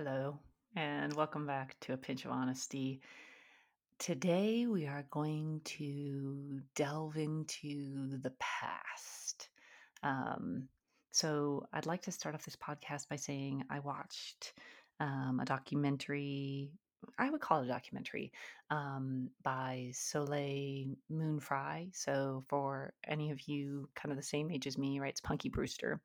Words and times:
Hello, 0.00 0.38
and 0.76 1.12
welcome 1.14 1.44
back 1.44 1.74
to 1.80 1.92
A 1.92 1.96
Pinch 1.96 2.24
of 2.24 2.30
Honesty. 2.30 3.00
Today, 3.98 4.64
we 4.64 4.86
are 4.86 5.04
going 5.10 5.60
to 5.64 6.60
delve 6.76 7.16
into 7.16 8.16
the 8.18 8.32
past. 8.38 9.48
Um, 10.04 10.68
so, 11.10 11.66
I'd 11.72 11.86
like 11.86 12.02
to 12.02 12.12
start 12.12 12.36
off 12.36 12.44
this 12.44 12.54
podcast 12.54 13.08
by 13.08 13.16
saying 13.16 13.64
I 13.70 13.80
watched 13.80 14.52
um, 15.00 15.40
a 15.42 15.44
documentary. 15.44 16.70
I 17.18 17.28
would 17.28 17.40
call 17.40 17.62
it 17.62 17.64
a 17.64 17.68
documentary 17.68 18.30
um, 18.70 19.30
by 19.42 19.90
Soleil 19.92 20.94
Moon 21.10 21.40
Frye. 21.40 21.88
So, 21.92 22.44
for 22.46 22.92
any 23.04 23.32
of 23.32 23.48
you 23.48 23.88
kind 23.96 24.12
of 24.12 24.16
the 24.16 24.22
same 24.22 24.52
age 24.52 24.68
as 24.68 24.78
me, 24.78 25.00
right, 25.00 25.10
it's 25.10 25.20
Punky 25.20 25.48
Brewster. 25.48 26.00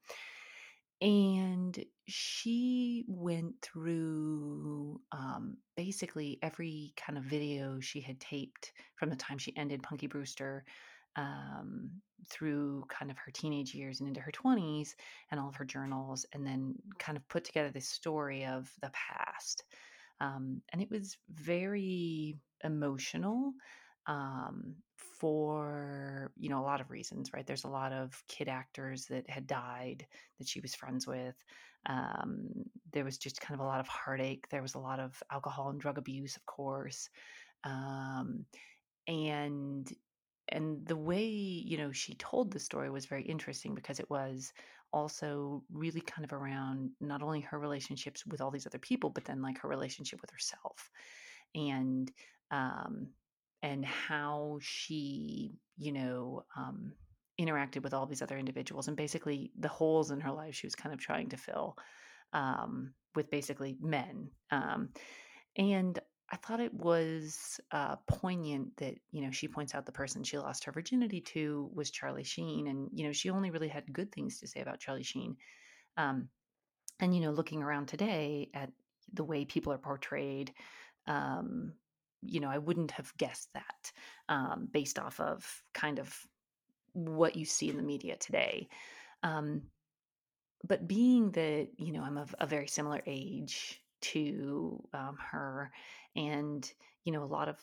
And 1.04 1.78
she 2.08 3.04
went 3.10 3.56
through 3.62 5.02
um, 5.12 5.58
basically 5.76 6.40
every 6.42 6.94
kind 6.96 7.18
of 7.18 7.26
video 7.26 7.82
she 7.82 8.00
had 8.00 8.22
taped 8.22 8.72
from 8.96 9.10
the 9.10 9.18
time 9.18 9.38
she 9.38 9.56
ended 9.58 9.84
Punky 9.84 10.08
Brewster 10.08 10.64
um, 11.18 11.92
through 12.30 12.86
kind 12.88 13.12
of 13.12 13.18
her 13.18 13.32
teenage 13.34 13.76
years 13.76 14.00
and 14.00 14.08
into 14.08 14.22
her 14.22 14.32
20s 14.32 14.92
and 15.30 15.42
all 15.42 15.50
of 15.50 15.56
her 15.56 15.66
journals, 15.66 16.26
and 16.32 16.48
then 16.48 16.74
kind 17.00 17.18
of 17.18 17.28
put 17.28 17.44
together 17.44 17.70
this 17.70 17.90
story 17.90 18.46
of 18.46 18.72
the 18.82 18.92
past. 18.94 19.66
Um, 20.22 20.62
and 20.72 20.82
it 20.82 20.90
was 20.90 21.18
very 21.30 22.38
emotional 22.64 23.52
um, 24.08 24.76
for 24.98 26.32
you 26.36 26.50
know 26.50 26.60
a 26.60 26.64
lot 26.64 26.82
of 26.82 26.92
reasons 26.92 27.32
right? 27.34 27.46
There's 27.46 27.64
a 27.64 27.70
lot 27.70 27.94
of 27.94 28.24
kid 28.28 28.50
actors 28.50 29.06
that 29.08 29.30
had 29.30 29.48
died 29.48 30.08
that 30.40 30.48
she 30.48 30.60
was 30.60 30.76
friends 30.76 31.08
with. 31.08 31.36
Um, 31.86 32.66
there 32.92 33.04
was 33.06 33.18
just 33.18 33.42
kind 33.42 33.60
of 33.60 33.64
a 33.64 33.68
lot 33.68 33.80
of 33.80 33.88
heartache. 33.88 34.50
There 34.50 34.62
was 34.62 34.76
a 34.76 34.80
lot 34.80 35.00
of 35.00 35.22
alcohol 35.32 35.70
and 35.70 35.80
drug 35.80 35.98
abuse 35.98 36.36
of 36.38 36.46
course. 36.46 37.10
Um, 37.64 38.46
and 39.08 39.92
and 40.50 40.86
the 40.86 40.98
way 40.98 41.26
you 41.26 41.78
know 41.78 41.92
she 41.92 42.16
told 42.16 42.52
the 42.52 42.60
story 42.60 42.90
was 42.90 43.06
very 43.06 43.24
interesting 43.24 43.76
because 43.76 44.00
it 44.00 44.10
was 44.10 44.54
also 44.92 45.64
really 45.72 46.02
kind 46.02 46.24
of 46.26 46.34
around 46.34 46.92
not 47.00 47.24
only 47.24 47.42
her 47.42 47.60
relationships 47.60 48.26
with 48.26 48.42
all 48.42 48.52
these 48.52 48.68
other 48.68 48.80
people 48.80 49.10
but 49.10 49.26
then 49.26 49.42
like 49.42 49.60
her 49.60 49.70
relationship 49.70 50.22
with 50.22 50.32
herself. 50.32 50.92
And 51.56 52.12
um 52.52 53.14
and 53.64 53.84
how 53.84 54.60
she, 54.62 55.58
you 55.78 55.92
know, 55.92 56.44
um, 56.56 56.94
interacted 57.42 57.82
with 57.82 57.94
all 57.94 58.06
these 58.06 58.22
other 58.22 58.38
individuals 58.38 58.88
and 58.88 58.96
basically 58.96 59.52
the 59.58 59.68
holes 59.68 60.12
in 60.12 60.20
her 60.20 60.32
life 60.32 60.54
she 60.54 60.68
was 60.68 60.76
kind 60.76 60.94
of 60.94 61.00
trying 61.00 61.30
to 61.30 61.38
fill 61.38 61.76
um, 62.34 62.94
with 63.16 63.32
basically 63.32 63.76
men. 63.82 64.30
Um, 64.52 64.90
and 65.58 65.98
I 66.32 66.36
thought 66.38 66.60
it 66.60 66.74
was 66.74 67.60
uh, 67.72 67.96
poignant 68.08 68.76
that, 68.78 68.96
you 69.12 69.22
know, 69.22 69.32
she 69.32 69.48
points 69.48 69.76
out 69.76 69.86
the 69.86 69.92
person 69.92 70.24
she 70.24 70.38
lost 70.38 70.64
her 70.66 70.72
virginity 70.72 71.22
to 71.22 71.70
was 71.74 71.92
Charlie 71.92 72.24
Sheen. 72.24 72.68
And, 72.68 72.90
you 72.92 73.06
know, 73.06 73.12
she 73.14 73.30
only 73.30 73.52
really 73.52 73.68
had 73.68 73.92
good 73.92 74.12
things 74.12 74.40
to 74.40 74.48
say 74.48 74.62
about 74.62 74.80
Charlie 74.80 75.04
Sheen. 75.04 75.38
Um, 75.96 76.30
and, 77.00 77.16
you 77.16 77.22
know, 77.22 77.32
looking 77.32 77.62
around 77.62 77.88
today 77.88 78.50
at 78.54 78.72
the 79.14 79.24
way 79.24 79.46
people 79.46 79.74
are 79.74 79.78
portrayed, 79.78 80.52
um, 81.08 81.74
you 82.26 82.40
know, 82.40 82.50
I 82.50 82.58
wouldn't 82.58 82.92
have 82.92 83.16
guessed 83.18 83.50
that 83.54 83.92
um, 84.30 84.68
based 84.72 85.00
off 85.00 85.20
of 85.20 85.64
kind 85.74 86.00
of 86.00 86.16
what 86.94 87.36
you 87.36 87.46
see 87.46 87.70
in 87.70 87.78
the 87.78 87.84
media 87.84 88.16
today. 88.18 88.68
Um, 89.24 89.64
but 90.64 90.88
being 90.88 91.32
that, 91.32 91.68
you 91.78 91.92
know, 91.92 92.04
I'm 92.04 92.18
of 92.18 92.34
a 92.40 92.48
very 92.48 92.68
similar 92.68 93.02
age 93.06 93.82
to 94.02 94.82
um, 94.94 95.18
her 95.20 95.72
and, 96.16 96.72
you 97.04 97.12
know, 97.12 97.24
a 97.24 97.26
lot 97.26 97.50
of 97.50 97.58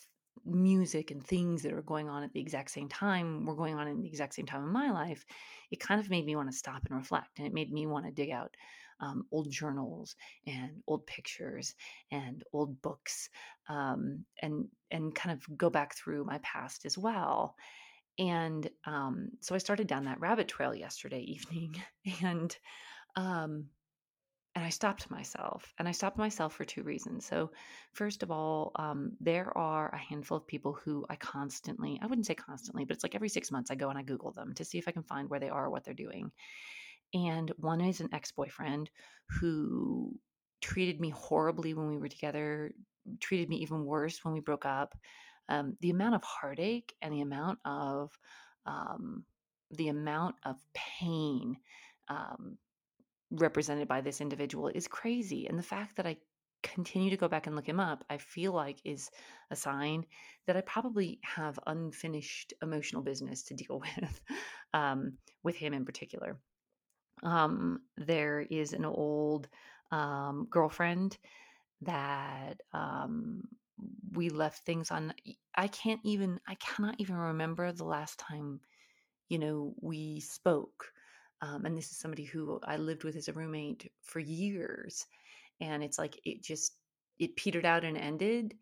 music 0.44 1.10
and 1.10 1.24
things 1.24 1.62
that 1.62 1.72
are 1.72 1.82
going 1.82 2.08
on 2.08 2.22
at 2.22 2.32
the 2.32 2.40
exact 2.40 2.70
same 2.70 2.88
time 2.88 3.44
were 3.44 3.54
going 3.54 3.74
on 3.74 3.88
in 3.88 4.00
the 4.00 4.08
exact 4.08 4.34
same 4.34 4.46
time 4.46 4.62
in 4.62 4.72
my 4.72 4.90
life, 4.90 5.24
it 5.70 5.80
kind 5.80 6.00
of 6.00 6.10
made 6.10 6.24
me 6.24 6.36
want 6.36 6.50
to 6.50 6.56
stop 6.56 6.82
and 6.86 6.96
reflect. 6.96 7.38
And 7.38 7.46
it 7.46 7.54
made 7.54 7.72
me 7.72 7.86
want 7.86 8.06
to 8.06 8.12
dig 8.12 8.30
out 8.30 8.56
um, 9.00 9.26
old 9.32 9.50
journals 9.50 10.16
and 10.46 10.82
old 10.86 11.06
pictures 11.06 11.74
and 12.10 12.42
old 12.52 12.80
books 12.82 13.28
um, 13.68 14.24
and 14.40 14.66
and 14.90 15.14
kind 15.14 15.36
of 15.36 15.58
go 15.58 15.70
back 15.70 15.94
through 15.94 16.24
my 16.24 16.38
past 16.38 16.84
as 16.84 16.98
well. 16.98 17.54
And 18.18 18.68
um, 18.84 19.30
so 19.40 19.54
I 19.54 19.58
started 19.58 19.86
down 19.86 20.04
that 20.04 20.20
rabbit 20.20 20.48
trail 20.48 20.74
yesterday 20.74 21.20
evening, 21.20 21.76
and 22.22 22.56
um, 23.16 23.66
and 24.54 24.64
I 24.64 24.68
stopped 24.70 25.10
myself. 25.10 25.72
And 25.78 25.86
I 25.86 25.92
stopped 25.92 26.18
myself 26.18 26.54
for 26.54 26.64
two 26.64 26.82
reasons. 26.82 27.24
So, 27.24 27.50
first 27.92 28.22
of 28.22 28.30
all, 28.30 28.72
um, 28.76 29.12
there 29.20 29.56
are 29.56 29.88
a 29.94 29.98
handful 29.98 30.36
of 30.36 30.46
people 30.46 30.72
who 30.72 31.06
I 31.08 31.16
constantly, 31.16 31.98
I 32.02 32.06
wouldn't 32.06 32.26
say 32.26 32.34
constantly, 32.34 32.84
but 32.84 32.94
it's 32.94 33.04
like 33.04 33.14
every 33.14 33.28
six 33.28 33.52
months 33.52 33.70
I 33.70 33.76
go 33.76 33.90
and 33.90 33.98
I 33.98 34.02
Google 34.02 34.32
them 34.32 34.54
to 34.54 34.64
see 34.64 34.78
if 34.78 34.88
I 34.88 34.92
can 34.92 35.04
find 35.04 35.30
where 35.30 35.40
they 35.40 35.48
are, 35.48 35.70
what 35.70 35.84
they're 35.84 35.94
doing. 35.94 36.32
And 37.14 37.50
one 37.56 37.80
is 37.80 38.00
an 38.00 38.10
ex 38.12 38.32
boyfriend 38.32 38.90
who 39.28 40.14
treated 40.60 41.00
me 41.00 41.10
horribly 41.10 41.74
when 41.74 41.88
we 41.88 41.96
were 41.96 42.08
together, 42.08 42.72
treated 43.20 43.48
me 43.48 43.56
even 43.56 43.84
worse 43.84 44.24
when 44.24 44.34
we 44.34 44.40
broke 44.40 44.66
up. 44.66 44.94
Um, 45.48 45.76
the 45.80 45.90
amount 45.90 46.14
of 46.14 46.22
heartache 46.22 46.94
and 47.02 47.12
the 47.12 47.22
amount 47.22 47.58
of 47.64 48.16
um, 48.66 49.24
the 49.72 49.88
amount 49.88 50.36
of 50.44 50.56
pain 50.74 51.56
um, 52.08 52.58
represented 53.30 53.88
by 53.88 54.00
this 54.00 54.20
individual 54.20 54.68
is 54.68 54.88
crazy. 54.88 55.46
And 55.46 55.58
the 55.58 55.62
fact 55.62 55.96
that 55.96 56.06
I 56.06 56.16
continue 56.62 57.10
to 57.10 57.16
go 57.16 57.28
back 57.28 57.46
and 57.46 57.56
look 57.56 57.66
him 57.66 57.80
up, 57.80 58.04
I 58.10 58.18
feel 58.18 58.52
like 58.52 58.80
is 58.84 59.10
a 59.50 59.56
sign 59.56 60.04
that 60.46 60.56
I 60.56 60.60
probably 60.62 61.20
have 61.22 61.58
unfinished 61.66 62.52
emotional 62.62 63.02
business 63.02 63.44
to 63.44 63.54
deal 63.54 63.80
with, 64.00 64.20
um, 64.74 65.14
with 65.42 65.56
him 65.56 65.72
in 65.72 65.84
particular. 65.84 66.38
Um, 67.22 67.80
there 67.96 68.40
is 68.40 68.72
an 68.72 68.84
old 68.84 69.48
um, 69.90 70.46
girlfriend 70.50 71.18
that 71.82 72.60
um, 72.72 73.42
we 74.12 74.28
left 74.28 74.64
things 74.64 74.90
on. 74.90 75.12
I 75.54 75.68
can't 75.68 76.00
even, 76.04 76.40
I 76.46 76.54
cannot 76.56 76.96
even 76.98 77.16
remember 77.16 77.72
the 77.72 77.84
last 77.84 78.18
time, 78.18 78.60
you 79.28 79.38
know, 79.38 79.74
we 79.80 80.20
spoke. 80.20 80.92
Um, 81.42 81.64
and 81.64 81.76
this 81.76 81.90
is 81.90 81.98
somebody 81.98 82.24
who 82.24 82.60
I 82.64 82.76
lived 82.76 83.04
with 83.04 83.16
as 83.16 83.28
a 83.28 83.32
roommate 83.32 83.90
for 84.02 84.18
years. 84.20 85.06
And 85.60 85.82
it's 85.82 85.98
like 85.98 86.20
it 86.24 86.42
just, 86.42 86.74
it 87.18 87.36
petered 87.36 87.64
out 87.64 87.84
and 87.84 87.96
ended. 87.96 88.54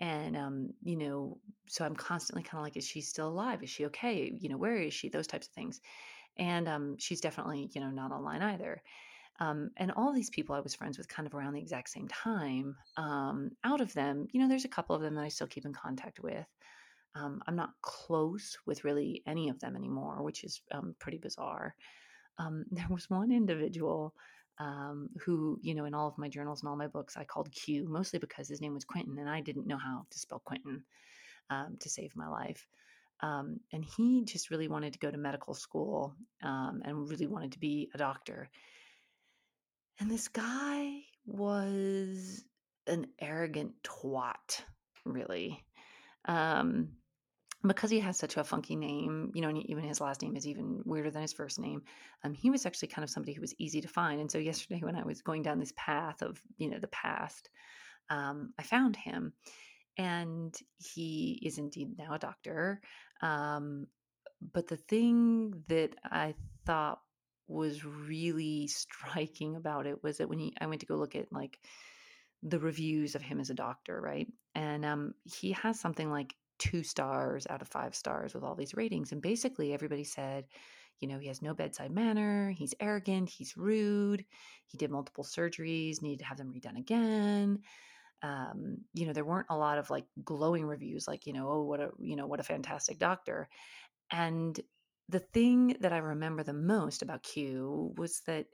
And, 0.00 0.36
um, 0.36 0.70
you 0.82 0.96
know, 0.96 1.38
so 1.68 1.84
I'm 1.84 1.96
constantly 1.96 2.42
kind 2.42 2.60
of 2.60 2.64
like, 2.64 2.76
is 2.76 2.86
she 2.86 3.00
still 3.00 3.28
alive? 3.28 3.62
Is 3.62 3.70
she 3.70 3.86
okay? 3.86 4.32
You 4.40 4.48
know, 4.48 4.56
where 4.56 4.76
is 4.76 4.94
she? 4.94 5.08
Those 5.08 5.26
types 5.26 5.48
of 5.48 5.52
things 5.52 5.80
and 6.40 6.66
um, 6.68 6.96
she's 6.98 7.20
definitely 7.20 7.70
you 7.74 7.80
know 7.80 7.90
not 7.90 8.10
online 8.10 8.42
either. 8.42 8.82
Um, 9.38 9.70
and 9.78 9.90
all 9.92 10.12
these 10.12 10.28
people 10.28 10.54
i 10.54 10.60
was 10.60 10.74
friends 10.74 10.98
with 10.98 11.08
kind 11.08 11.26
of 11.26 11.34
around 11.34 11.54
the 11.54 11.60
exact 11.60 11.88
same 11.88 12.08
time 12.08 12.76
um, 12.98 13.50
out 13.64 13.80
of 13.80 13.92
them 13.94 14.26
you 14.32 14.40
know 14.40 14.48
there's 14.48 14.66
a 14.66 14.68
couple 14.76 14.94
of 14.94 15.00
them 15.00 15.14
that 15.14 15.24
i 15.24 15.28
still 15.28 15.46
keep 15.46 15.64
in 15.64 15.72
contact 15.72 16.20
with. 16.20 16.46
Um, 17.14 17.40
i'm 17.46 17.56
not 17.56 17.70
close 17.82 18.58
with 18.66 18.84
really 18.84 19.22
any 19.26 19.48
of 19.48 19.60
them 19.60 19.76
anymore 19.76 20.22
which 20.22 20.42
is 20.44 20.60
um, 20.72 20.94
pretty 20.98 21.18
bizarre. 21.18 21.74
Um, 22.38 22.64
there 22.70 22.88
was 22.90 23.08
one 23.08 23.30
individual 23.30 24.14
who 25.24 25.58
you 25.62 25.74
know 25.74 25.86
in 25.86 25.94
all 25.94 26.06
of 26.06 26.18
my 26.18 26.28
journals 26.28 26.60
and 26.60 26.68
all 26.68 26.76
my 26.76 26.86
books 26.86 27.16
i 27.16 27.24
called 27.24 27.50
q 27.50 27.88
mostly 27.88 28.18
because 28.18 28.46
his 28.46 28.60
name 28.60 28.74
was 28.74 28.84
quentin 28.84 29.18
and 29.18 29.30
i 29.30 29.40
didn't 29.40 29.66
know 29.66 29.78
how 29.78 30.04
to 30.10 30.18
spell 30.18 30.42
quentin 30.44 30.84
to 31.78 31.88
save 31.88 32.14
my 32.14 32.28
life 32.28 32.66
um, 33.22 33.60
and 33.72 33.84
he 33.84 34.24
just 34.24 34.50
really 34.50 34.68
wanted 34.68 34.94
to 34.94 34.98
go 34.98 35.10
to 35.10 35.18
medical 35.18 35.54
school 35.54 36.14
um, 36.42 36.82
and 36.84 37.08
really 37.08 37.26
wanted 37.26 37.52
to 37.52 37.58
be 37.58 37.90
a 37.94 37.98
doctor. 37.98 38.48
And 39.98 40.10
this 40.10 40.28
guy 40.28 41.02
was 41.26 42.42
an 42.86 43.06
arrogant 43.20 43.72
twat, 43.82 44.62
really. 45.04 45.64
Um, 46.24 46.90
because 47.62 47.90
he 47.90 48.00
has 48.00 48.16
such 48.16 48.38
a 48.38 48.44
funky 48.44 48.74
name, 48.74 49.32
you 49.34 49.42
know, 49.42 49.48
and 49.48 49.58
even 49.66 49.84
his 49.84 50.00
last 50.00 50.22
name 50.22 50.34
is 50.34 50.46
even 50.46 50.80
weirder 50.86 51.10
than 51.10 51.20
his 51.20 51.34
first 51.34 51.58
name. 51.58 51.82
Um, 52.24 52.32
he 52.32 52.48
was 52.48 52.64
actually 52.64 52.88
kind 52.88 53.04
of 53.04 53.10
somebody 53.10 53.34
who 53.34 53.42
was 53.42 53.54
easy 53.58 53.82
to 53.82 53.88
find. 53.88 54.18
And 54.18 54.30
so 54.30 54.38
yesterday, 54.38 54.80
when 54.82 54.96
I 54.96 55.04
was 55.04 55.20
going 55.20 55.42
down 55.42 55.58
this 55.58 55.74
path 55.76 56.22
of, 56.22 56.40
you 56.56 56.70
know, 56.70 56.78
the 56.78 56.88
past, 56.88 57.50
um, 58.08 58.54
I 58.58 58.62
found 58.62 58.96
him, 58.96 59.34
and 59.98 60.54
he 60.78 61.38
is 61.44 61.58
indeed 61.58 61.98
now 61.98 62.14
a 62.14 62.18
doctor. 62.18 62.80
Um, 63.22 63.86
but 64.52 64.68
the 64.68 64.76
thing 64.76 65.64
that 65.68 65.96
I 66.04 66.34
thought 66.64 67.00
was 67.48 67.84
really 67.84 68.66
striking 68.68 69.56
about 69.56 69.86
it 69.86 70.02
was 70.02 70.18
that 70.18 70.28
when 70.28 70.38
he, 70.38 70.54
I 70.60 70.66
went 70.66 70.80
to 70.80 70.86
go 70.86 70.96
look 70.96 71.16
at 71.16 71.32
like 71.32 71.58
the 72.42 72.58
reviews 72.58 73.14
of 73.14 73.22
him 73.22 73.40
as 73.40 73.50
a 73.50 73.54
doctor, 73.54 74.00
right? 74.00 74.28
And 74.54 74.84
um, 74.84 75.14
he 75.24 75.52
has 75.52 75.78
something 75.78 76.10
like 76.10 76.34
two 76.58 76.82
stars 76.82 77.46
out 77.48 77.62
of 77.62 77.68
five 77.68 77.94
stars 77.94 78.34
with 78.34 78.44
all 78.44 78.54
these 78.54 78.74
ratings. 78.74 79.12
And 79.12 79.20
basically, 79.20 79.72
everybody 79.72 80.04
said, 80.04 80.46
You 81.00 81.08
know, 81.08 81.18
he 81.18 81.28
has 81.28 81.42
no 81.42 81.54
bedside 81.54 81.90
manner, 81.90 82.50
he's 82.50 82.74
arrogant, 82.80 83.28
he's 83.28 83.56
rude, 83.56 84.24
he 84.66 84.78
did 84.78 84.90
multiple 84.90 85.24
surgeries, 85.24 86.02
needed 86.02 86.20
to 86.20 86.24
have 86.26 86.38
them 86.38 86.52
redone 86.52 86.78
again. 86.78 87.60
Um, 88.22 88.78
you 88.92 89.06
know, 89.06 89.12
there 89.12 89.24
weren't 89.24 89.46
a 89.50 89.56
lot 89.56 89.78
of 89.78 89.88
like 89.90 90.04
glowing 90.24 90.66
reviews 90.66 91.08
like, 91.08 91.26
you 91.26 91.32
know, 91.32 91.48
oh, 91.48 91.62
what 91.62 91.80
a, 91.80 91.90
you 91.98 92.16
know, 92.16 92.26
what 92.26 92.40
a 92.40 92.44
fantastic 92.44 92.98
doctor. 92.98 93.48
And 94.10 94.58
the 95.08 95.20
thing 95.20 95.76
that 95.80 95.92
I 95.92 95.98
remember 95.98 96.42
the 96.42 96.52
most 96.52 97.02
about 97.02 97.22
Q 97.22 97.94
was 97.96 98.20
that 98.26 98.46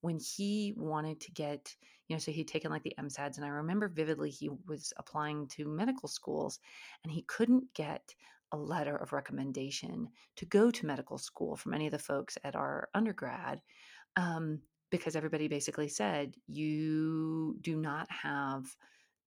when 0.00 0.18
he 0.18 0.74
wanted 0.76 1.20
to 1.20 1.30
get, 1.30 1.74
you 2.08 2.16
know, 2.16 2.20
so 2.20 2.32
he'd 2.32 2.48
taken 2.48 2.70
like 2.70 2.82
the 2.82 2.94
MCATs, 2.98 3.36
and 3.36 3.46
I 3.46 3.50
remember 3.50 3.88
vividly 3.88 4.30
he 4.30 4.50
was 4.66 4.92
applying 4.96 5.46
to 5.48 5.68
medical 5.68 6.08
schools 6.08 6.58
and 7.04 7.12
he 7.12 7.22
couldn't 7.22 7.72
get 7.74 8.14
a 8.52 8.56
letter 8.56 8.96
of 8.96 9.12
recommendation 9.12 10.08
to 10.36 10.44
go 10.44 10.70
to 10.70 10.86
medical 10.86 11.16
school 11.16 11.56
from 11.56 11.72
any 11.72 11.86
of 11.86 11.92
the 11.92 11.98
folks 11.98 12.36
at 12.44 12.54
our 12.54 12.88
undergrad 12.94 13.62
um, 14.16 14.60
because 14.90 15.16
everybody 15.16 15.48
basically 15.48 15.88
said, 15.88 16.34
you 16.46 17.56
do 17.62 17.76
not 17.76 18.06
have 18.10 18.66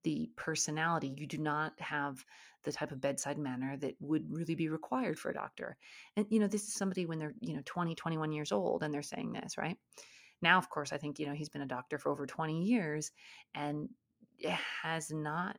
the 0.06 0.30
personality, 0.36 1.14
you 1.18 1.26
do 1.26 1.40
not 1.40 1.74
have 1.80 2.24
the 2.64 2.72
type 2.72 2.92
of 2.92 3.02
bedside 3.02 3.38
manner 3.38 3.76
that 3.78 3.96
would 4.00 4.24
really 4.30 4.56
be 4.56 4.70
required 4.70 5.18
for 5.18 5.32
a 5.32 5.34
doctor. 5.34 5.76
And, 6.16 6.26
you 6.30 6.40
know, 6.40 6.48
this 6.48 6.68
is 6.68 6.74
somebody 6.74 7.06
when 7.06 7.20
they're, 7.20 7.34
you 7.42 7.56
know, 7.56 7.62
20, 7.66 7.96
21 7.96 8.32
years 8.32 8.52
old 8.52 8.84
and 8.84 8.94
they're 8.94 9.02
saying 9.02 9.34
this, 9.34 9.58
right? 9.58 9.78
Now, 10.42 10.58
of 10.60 10.70
course, 10.70 10.94
I 10.94 10.98
think, 10.98 11.20
you 11.20 11.26
know, 11.26 11.34
he's 11.34 11.50
been 11.50 11.64
a 11.64 11.68
doctor 11.68 11.98
for 11.98 12.12
over 12.12 12.28
20 12.28 12.64
years 12.64 13.12
and 13.56 13.90
has 14.84 15.12
not 15.12 15.58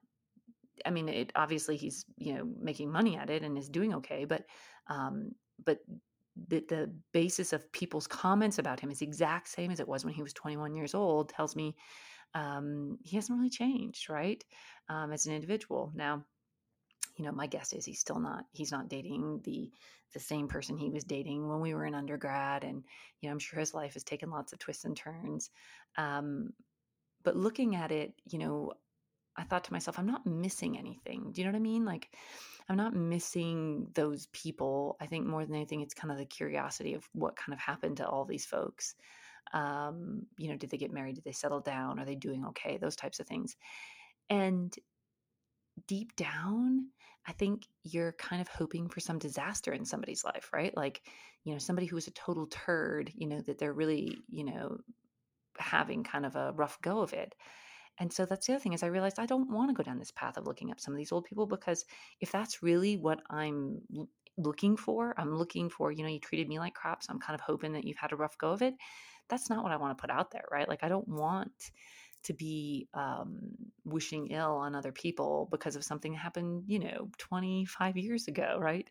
I 0.84 0.90
mean, 0.90 1.08
it 1.08 1.32
obviously 1.34 1.76
he's 1.76 2.04
you 2.19 2.34
know 2.34 2.46
making 2.60 2.93
money 2.93 3.16
at 3.16 3.31
it 3.31 3.43
and 3.43 3.56
is 3.56 3.70
doing 3.70 3.94
okay, 3.94 4.26
but 4.26 4.44
um, 4.88 5.31
but 5.64 5.78
the, 6.48 6.62
the 6.69 6.93
basis 7.12 7.54
of 7.54 7.70
people's 7.72 8.06
comments 8.06 8.58
about 8.58 8.78
him 8.78 8.90
is 8.90 8.98
the 8.98 9.06
exact 9.06 9.48
same 9.48 9.70
as 9.70 9.81
it 9.81 9.88
was 9.88 10.04
when 10.04 10.12
he 10.12 10.22
was 10.22 10.34
21 10.34 10.75
years 10.75 10.94
old. 10.94 11.31
Tells 11.31 11.56
me 11.56 11.75
um, 12.34 12.99
he 13.02 13.17
hasn't 13.17 13.38
really 13.38 13.50
changed, 13.50 14.08
right, 14.11 14.43
um, 14.88 15.12
as 15.12 15.26
an 15.26 15.34
individual. 15.34 15.93
Now, 15.94 16.25
you 17.17 17.25
know, 17.25 17.32
my 17.32 17.46
guess 17.46 17.73
is 17.73 17.84
he's 17.84 18.00
still 18.00 18.20
not 18.20 18.44
he's 18.52 18.73
not 18.73 18.88
dating 18.88 19.40
the 19.44 19.70
the 20.12 20.20
same 20.20 20.49
person 20.49 20.76
he 20.76 20.90
was 20.90 21.05
dating 21.05 21.49
when 21.49 21.61
we 21.61 21.75
were 21.75 21.87
in 21.87 21.94
undergrad, 21.94 22.64
and 22.64 22.84
you 23.20 23.28
know, 23.28 23.32
I'm 23.32 23.38
sure 23.38 23.58
his 23.58 23.75
life 23.75 23.94
has 23.94 24.05
taken 24.05 24.31
lots 24.31 24.52
of 24.52 24.58
twists 24.58 24.84
and 24.84 24.96
turns. 24.96 25.50
Um, 25.96 26.52
but 27.23 27.37
looking 27.37 27.75
at 27.75 27.90
it, 27.90 28.12
you 28.25 28.38
know, 28.38 28.72
I 29.37 29.43
thought 29.44 29.64
to 29.64 29.72
myself, 29.72 29.99
I'm 29.99 30.06
not 30.06 30.26
missing 30.26 30.79
anything. 30.79 31.32
Do 31.32 31.40
you 31.40 31.46
know 31.46 31.52
what 31.52 31.58
I 31.58 31.62
mean? 31.62 31.84
Like, 31.84 32.08
I'm 32.69 32.76
not 32.76 32.94
missing 32.94 33.88
those 33.94 34.26
people. 34.32 34.96
I 35.00 35.06
think 35.06 35.26
more 35.26 35.44
than 35.44 35.55
anything, 35.55 35.81
it's 35.81 35.94
kind 35.94 36.12
of 36.12 36.19
the 36.19 36.25
curiosity 36.25 36.94
of 36.94 37.08
what 37.12 37.37
kind 37.37 37.52
of 37.52 37.58
happened 37.58 37.99
to 37.99 38.06
all 38.06 38.25
these 38.25 38.46
folks. 38.46 38.94
Um, 39.52 40.26
you 40.38 40.48
know, 40.48 40.56
did 40.56 40.70
they 40.70 40.76
get 40.76 40.93
married? 40.93 41.16
Did 41.16 41.25
they 41.25 41.32
settle 41.32 41.60
down? 41.60 41.98
Are 41.98 42.04
they 42.04 42.14
doing 42.14 42.44
okay? 42.46 42.78
Those 42.78 42.96
types 42.96 43.20
of 43.20 43.26
things. 43.26 43.56
And 44.28 44.75
deep 45.87 46.16
down, 46.16 46.88
I 47.26 47.32
think 47.32 47.66
you're 47.82 48.12
kind 48.12 48.40
of 48.40 48.48
hoping 48.48 48.88
for 48.88 49.00
some 49.00 49.19
disaster 49.19 49.72
in 49.72 49.84
somebody's 49.84 50.25
life, 50.25 50.50
right? 50.52 50.76
Like, 50.76 51.02
you 51.44 51.52
know, 51.52 51.58
somebody 51.58 51.87
who 51.87 51.96
is 51.96 52.06
a 52.06 52.12
total 52.12 52.46
turd, 52.46 53.12
you 53.14 53.26
know, 53.26 53.40
that 53.43 53.58
they're 53.58 53.72
really, 53.72 54.19
you 54.28 54.44
know, 54.44 54.78
having 55.58 56.04
kind 56.04 56.26
of 56.26 56.37
a 56.37 56.52
rough 56.52 56.78
go 56.82 57.00
of 57.00 57.12
it. 57.12 57.34
And 57.98 58.12
so 58.12 58.26
that's 58.26 58.46
the 58.46 58.54
other 58.54 58.60
thing 58.60 58.75
is 58.75 58.82
I 58.82 58.88
realized 58.88 59.19
I 59.19 59.26
don't 59.26 59.50
want 59.50 59.70
to 59.70 59.75
go 59.75 59.82
down 59.82 59.98
this 59.98 60.10
path 60.10 60.37
of 60.37 60.46
looking 60.46 60.70
up 60.70 60.81
some 60.81 60.93
of 60.93 60.98
these 60.98 61.12
old 61.12 61.25
people 61.25 61.46
because 61.46 61.84
if 62.20 62.31
that's 62.31 62.62
really 62.62 62.96
what 62.96 63.20
I'm 63.31 63.81
looking 64.37 64.76
for, 64.76 65.14
I'm 65.16 65.37
looking 65.37 65.70
for, 65.70 65.90
you 65.90 66.02
know, 66.02 66.10
you 66.10 66.20
treated 66.20 66.48
me 66.48 66.58
like 66.58 66.75
crap, 66.75 67.02
so 67.02 67.12
I'm 67.12 67.20
kind 67.20 67.34
of 67.34 67.40
hoping 67.40 67.72
that 67.72 67.84
you've 67.84 67.96
had 67.96 68.12
a 68.12 68.16
rough 68.16 68.37
go 68.38 68.50
of 68.50 68.60
it. 68.62 68.75
That's 69.28 69.50
not 69.50 69.62
what 69.62 69.73
I 69.73 69.76
want 69.76 69.96
to 69.96 70.00
put 70.00 70.11
out 70.11 70.31
there, 70.31 70.44
right? 70.50 70.69
Like 70.69 70.82
I 70.82 70.88
don't 70.88 71.08
want 71.08 71.70
to 72.25 72.32
be 72.32 72.88
um, 72.94 73.38
wishing 73.84 74.28
ill 74.28 74.56
on 74.56 74.75
other 74.75 74.93
people 74.93 75.49
because 75.50 75.76
of 75.76 75.84
something 75.84 76.12
that 76.12 76.19
happened, 76.19 76.64
you 76.67 76.78
know, 76.78 77.08
25 77.19 77.96
years 77.96 78.26
ago, 78.28 78.58
right? 78.61 78.88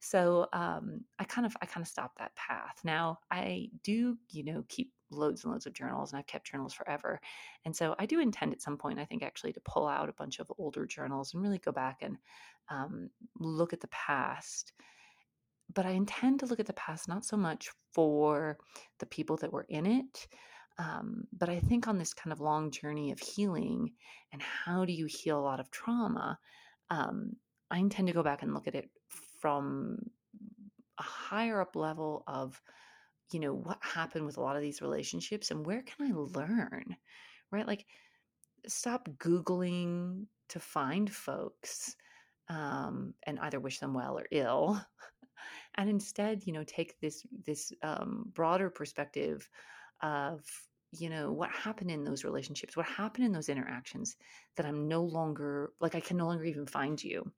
So 0.00 0.48
um, 0.52 1.02
I 1.18 1.24
kind 1.24 1.46
of 1.46 1.56
I 1.62 1.66
kind 1.66 1.82
of 1.82 1.88
stopped 1.88 2.18
that 2.18 2.34
path. 2.34 2.80
Now 2.82 3.18
I 3.30 3.68
do, 3.84 4.18
you 4.30 4.42
know, 4.44 4.64
keep 4.68 4.92
loads 5.10 5.44
and 5.44 5.52
loads 5.52 5.66
of 5.66 5.74
journals 5.74 6.12
and 6.12 6.18
I've 6.18 6.26
kept 6.26 6.46
journals 6.50 6.72
forever. 6.72 7.20
And 7.64 7.76
so 7.76 7.94
I 7.98 8.06
do 8.06 8.18
intend 8.20 8.52
at 8.52 8.62
some 8.62 8.76
point, 8.78 8.98
I 8.98 9.04
think, 9.04 9.22
actually 9.22 9.52
to 9.52 9.60
pull 9.60 9.86
out 9.86 10.08
a 10.08 10.14
bunch 10.14 10.40
of 10.40 10.50
older 10.58 10.86
journals 10.86 11.34
and 11.34 11.42
really 11.42 11.58
go 11.58 11.70
back 11.70 11.98
and 12.02 12.16
um, 12.68 13.10
look 13.38 13.72
at 13.72 13.80
the 13.80 13.88
past. 13.88 14.72
But 15.74 15.86
I 15.86 15.90
intend 15.90 16.40
to 16.40 16.46
look 16.46 16.60
at 16.60 16.66
the 16.66 16.72
past 16.74 17.08
not 17.08 17.24
so 17.24 17.36
much 17.36 17.70
for 17.92 18.58
the 18.98 19.06
people 19.06 19.36
that 19.38 19.52
were 19.52 19.66
in 19.68 19.86
it, 19.86 20.26
um, 20.78 21.24
but 21.32 21.48
I 21.48 21.60
think 21.60 21.86
on 21.86 21.98
this 21.98 22.14
kind 22.14 22.32
of 22.32 22.40
long 22.40 22.70
journey 22.70 23.12
of 23.12 23.18
healing 23.20 23.92
and 24.32 24.42
how 24.42 24.84
do 24.84 24.92
you 24.92 25.06
heal 25.06 25.38
a 25.38 25.40
lot 25.40 25.60
of 25.60 25.70
trauma, 25.70 26.38
um, 26.90 27.36
I 27.70 27.78
intend 27.78 28.08
to 28.08 28.14
go 28.14 28.22
back 28.22 28.42
and 28.42 28.54
look 28.54 28.66
at 28.66 28.74
it 28.74 28.90
from 29.40 29.98
a 30.98 31.02
higher 31.02 31.60
up 31.60 31.76
level 31.76 32.24
of 32.26 32.60
you 33.32 33.40
know, 33.40 33.54
what 33.54 33.78
happened 33.80 34.26
with 34.26 34.36
a 34.36 34.40
lot 34.40 34.56
of 34.56 34.62
these 34.62 34.82
relationships 34.82 35.50
and 35.50 35.64
where 35.64 35.82
can 35.82 36.06
I 36.08 36.12
learn? 36.14 36.96
Right? 37.50 37.66
Like, 37.66 37.86
stop 38.66 39.08
Googling 39.18 40.26
to 40.50 40.60
find 40.60 41.10
folks 41.10 41.96
um, 42.48 43.14
and 43.26 43.38
either 43.40 43.60
wish 43.60 43.78
them 43.78 43.94
well 43.94 44.18
or 44.18 44.26
ill. 44.30 44.80
and 45.76 45.88
instead, 45.88 46.46
you 46.46 46.52
know, 46.52 46.64
take 46.64 46.98
this 47.00 47.24
this 47.46 47.72
um, 47.82 48.30
broader 48.34 48.70
perspective 48.70 49.48
of 50.02 50.44
you 50.92 51.08
know 51.08 51.32
what 51.32 51.50
happened 51.50 51.90
in 51.90 52.04
those 52.04 52.22
relationships 52.22 52.76
what 52.76 52.84
happened 52.84 53.24
in 53.24 53.32
those 53.32 53.48
interactions 53.48 54.16
that 54.56 54.66
i'm 54.66 54.88
no 54.88 55.02
longer 55.02 55.72
like 55.80 55.94
i 55.94 56.00
can 56.00 56.18
no 56.18 56.26
longer 56.26 56.44
even 56.44 56.66
find 56.66 57.02
you 57.02 57.32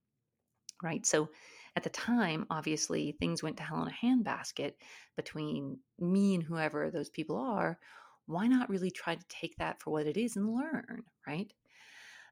right 0.83 1.07
so 1.07 1.29
at 1.77 1.83
the 1.83 1.91
time, 1.91 2.47
obviously, 2.51 3.13
things 3.13 3.43
went 3.43 3.57
to 3.57 3.65
hell 3.65 3.83
in 3.83 3.89
a 3.89 4.07
handbasket 4.07 4.75
between 5.17 5.79
me 5.99 6.35
and 6.35 6.43
whoever 6.43 6.91
those 6.91 7.11
people 7.11 7.37
are. 7.37 7.79
Why 8.27 8.47
not 8.47 8.71
really 8.71 8.91
try 8.91 9.17
to 9.17 9.29
take 9.29 9.57
that 9.57 9.83
for 9.83 9.91
what 9.91 10.07
it 10.07 10.17
is 10.17 10.37
and 10.37 10.55
learn, 10.55 11.03
right? 11.27 11.53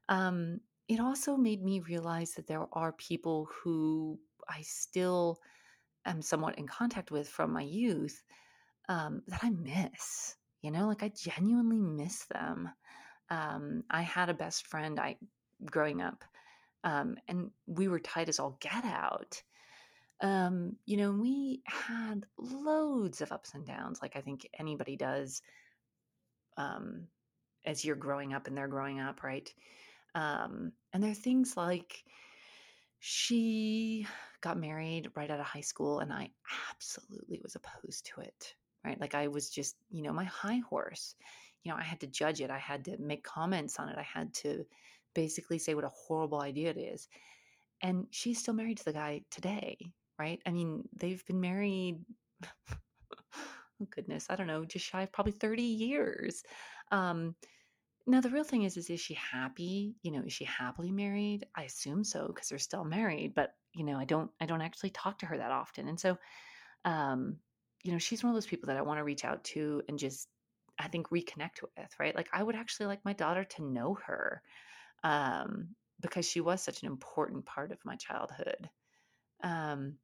Um, 0.07 0.61
it 0.87 0.99
also 0.99 1.35
made 1.35 1.61
me 1.61 1.81
realize 1.81 2.31
that 2.33 2.47
there 2.47 2.65
are 2.71 2.93
people 2.93 3.49
who 3.51 4.17
I 4.47 4.61
still 4.61 5.39
am 6.05 6.21
somewhat 6.21 6.57
in 6.57 6.67
contact 6.67 7.11
with 7.11 7.27
from 7.27 7.51
my 7.53 7.63
youth 7.63 8.23
um, 8.89 9.21
that 9.27 9.43
I 9.43 9.49
miss. 9.49 10.35
You 10.61 10.71
know, 10.71 10.87
like 10.87 11.03
I 11.03 11.09
genuinely 11.09 11.79
miss 11.79 12.25
them. 12.25 12.69
Um, 13.29 13.83
I 13.89 14.01
had 14.01 14.29
a 14.29 14.33
best 14.33 14.67
friend 14.67 14.99
I 14.99 15.17
growing 15.65 16.01
up 16.01 16.23
um, 16.83 17.15
and 17.27 17.51
we 17.65 17.87
were 17.87 17.99
tight 17.99 18.29
as 18.29 18.39
all 18.39 18.57
get 18.59 18.83
out. 18.85 19.41
Um, 20.21 20.75
you 20.85 20.97
know, 20.97 21.11
we 21.11 21.61
had 21.65 22.25
loads 22.37 23.21
of 23.21 23.31
ups 23.31 23.53
and 23.53 23.65
downs, 23.65 23.99
like 24.01 24.15
I 24.15 24.21
think 24.21 24.47
anybody 24.57 24.95
does 24.95 25.41
um, 26.57 27.07
as 27.65 27.83
you're 27.83 27.95
growing 27.95 28.33
up 28.33 28.47
and 28.47 28.57
they're 28.57 28.67
growing 28.67 28.99
up, 28.99 29.23
right? 29.23 29.51
Um, 30.15 30.73
and 30.93 31.03
there 31.03 31.11
are 31.11 31.15
things 31.15 31.57
like 31.57 32.03
she 33.05 34.07
got 34.39 34.57
married 34.57 35.09
right 35.13 35.29
out 35.29 35.41
of 35.41 35.45
high 35.45 35.59
school, 35.59 35.99
and 35.99 36.13
I 36.13 36.29
absolutely 36.71 37.37
was 37.43 37.53
opposed 37.53 38.05
to 38.05 38.21
it, 38.21 38.55
right? 38.85 38.97
Like 38.97 39.13
I 39.13 39.27
was 39.27 39.49
just, 39.49 39.75
you 39.91 40.03
know, 40.03 40.13
my 40.13 40.23
high 40.23 40.61
horse. 40.69 41.13
You 41.65 41.71
know, 41.73 41.77
I 41.77 41.83
had 41.83 41.99
to 41.99 42.07
judge 42.07 42.39
it, 42.39 42.49
I 42.49 42.59
had 42.59 42.85
to 42.85 42.97
make 42.99 43.25
comments 43.25 43.77
on 43.77 43.89
it, 43.89 43.97
I 43.97 44.03
had 44.03 44.33
to 44.35 44.65
basically 45.13 45.57
say 45.57 45.73
what 45.73 45.83
a 45.83 45.89
horrible 45.89 46.41
idea 46.41 46.69
it 46.69 46.77
is. 46.77 47.09
And 47.81 48.07
she's 48.11 48.39
still 48.39 48.53
married 48.53 48.77
to 48.77 48.85
the 48.85 48.93
guy 48.93 49.23
today, 49.29 49.75
right? 50.17 50.41
I 50.45 50.51
mean, 50.51 50.87
they've 50.95 51.25
been 51.25 51.41
married, 51.41 51.99
oh 52.71 53.87
goodness, 53.89 54.27
I 54.29 54.37
don't 54.37 54.47
know, 54.47 54.63
just 54.63 54.85
shy 54.85 55.01
of 55.01 55.11
probably 55.11 55.33
30 55.33 55.61
years. 55.61 56.41
Um, 56.89 57.35
now 58.05 58.21
the 58.21 58.29
real 58.29 58.43
thing 58.43 58.63
is, 58.63 58.77
is 58.77 58.89
is 58.89 58.99
she 58.99 59.13
happy? 59.15 59.95
You 60.01 60.11
know, 60.11 60.23
is 60.25 60.33
she 60.33 60.45
happily 60.45 60.91
married? 60.91 61.45
I 61.55 61.63
assume 61.63 62.03
so 62.03 62.27
because 62.27 62.49
they're 62.49 62.59
still 62.59 62.83
married. 62.83 63.33
But 63.33 63.55
you 63.73 63.83
know, 63.83 63.97
I 63.97 64.05
don't, 64.05 64.29
I 64.41 64.45
don't 64.45 64.61
actually 64.61 64.91
talk 64.91 65.19
to 65.19 65.25
her 65.25 65.37
that 65.37 65.51
often, 65.51 65.87
and 65.87 65.99
so, 65.99 66.17
um, 66.85 67.37
you 67.83 67.91
know, 67.91 67.97
she's 67.97 68.23
one 68.23 68.31
of 68.31 68.35
those 68.35 68.47
people 68.47 68.67
that 68.67 68.77
I 68.77 68.81
want 68.81 68.99
to 68.99 69.03
reach 69.03 69.25
out 69.25 69.43
to 69.45 69.81
and 69.87 69.97
just, 69.99 70.27
I 70.79 70.87
think, 70.87 71.09
reconnect 71.09 71.61
with. 71.61 71.89
Right? 71.99 72.15
Like 72.15 72.29
I 72.33 72.43
would 72.43 72.55
actually 72.55 72.87
like 72.87 73.05
my 73.05 73.13
daughter 73.13 73.43
to 73.43 73.63
know 73.63 73.97
her 74.05 74.41
um, 75.03 75.69
because 76.01 76.27
she 76.27 76.41
was 76.41 76.61
such 76.61 76.81
an 76.81 76.87
important 76.87 77.45
part 77.45 77.71
of 77.71 77.83
my 77.85 77.95
childhood. 77.95 78.69
Um, 79.43 79.95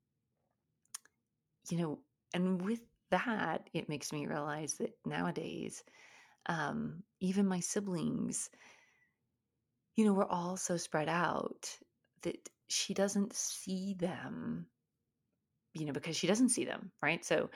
you 1.69 1.77
know, 1.77 1.99
and 2.33 2.61
with 2.61 2.81
that, 3.11 3.69
it 3.73 3.89
makes 3.89 4.11
me 4.11 4.27
realize 4.27 4.75
that 4.75 4.91
nowadays, 5.05 5.83
um, 6.45 7.03
even 7.19 7.47
my 7.47 7.59
siblings, 7.59 8.49
you 9.95 10.05
know, 10.05 10.13
we're 10.13 10.25
all 10.25 10.57
so 10.57 10.77
spread 10.77 11.09
out 11.09 11.69
that 12.21 12.49
she 12.67 12.93
doesn't 12.93 13.33
see 13.33 13.95
them, 13.95 14.67
you 15.73 15.85
know, 15.85 15.93
because 15.93 16.15
she 16.15 16.27
doesn't 16.27 16.49
see 16.49 16.65
them, 16.65 16.91
right? 17.01 17.23
So 17.25 17.49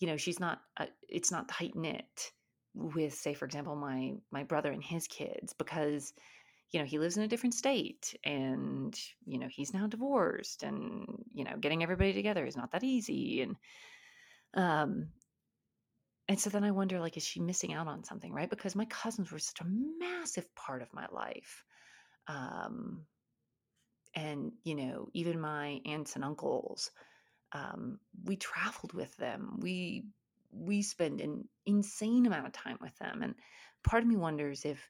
you 0.00 0.06
know, 0.06 0.16
she's 0.16 0.40
not, 0.40 0.60
uh, 0.76 0.86
it's 1.08 1.30
not 1.30 1.48
tight 1.48 1.74
knit 1.74 2.32
with, 2.74 3.14
say, 3.14 3.34
for 3.34 3.46
example, 3.46 3.76
my 3.76 4.14
my 4.30 4.44
brother 4.44 4.70
and 4.70 4.84
his 4.84 5.06
kids 5.06 5.54
because 5.54 6.12
you 6.72 6.80
know 6.80 6.86
he 6.86 6.98
lives 6.98 7.16
in 7.16 7.22
a 7.22 7.28
different 7.28 7.54
state 7.54 8.14
and 8.24 8.98
you 9.24 9.38
know 9.38 9.48
he's 9.48 9.72
now 9.72 9.86
divorced 9.86 10.64
and 10.64 11.06
you 11.32 11.44
know 11.44 11.56
getting 11.60 11.82
everybody 11.82 12.12
together 12.12 12.44
is 12.44 12.56
not 12.56 12.72
that 12.72 12.82
easy 12.82 13.40
and 13.42 13.56
um 14.54 15.08
and 16.28 16.40
so 16.40 16.50
then 16.50 16.64
I 16.64 16.72
wonder, 16.72 16.98
like, 17.00 17.16
is 17.16 17.24
she 17.24 17.40
missing 17.40 17.72
out 17.72 17.86
on 17.86 18.04
something, 18.04 18.32
right? 18.32 18.50
Because 18.50 18.74
my 18.74 18.86
cousins 18.86 19.30
were 19.30 19.38
such 19.38 19.60
a 19.60 19.66
massive 19.98 20.52
part 20.56 20.82
of 20.82 20.92
my 20.92 21.06
life. 21.12 21.64
Um, 22.26 23.06
and, 24.14 24.52
you 24.64 24.74
know, 24.74 25.08
even 25.12 25.40
my 25.40 25.80
aunts 25.84 26.16
and 26.16 26.24
uncles, 26.24 26.90
um, 27.52 28.00
we 28.24 28.36
traveled 28.36 28.92
with 28.92 29.16
them. 29.16 29.58
We 29.60 30.04
we 30.52 30.82
spend 30.82 31.20
an 31.20 31.46
insane 31.66 32.24
amount 32.24 32.46
of 32.46 32.52
time 32.52 32.78
with 32.80 32.96
them. 32.98 33.22
And 33.22 33.34
part 33.84 34.02
of 34.02 34.08
me 34.08 34.16
wonders 34.16 34.64
if, 34.64 34.88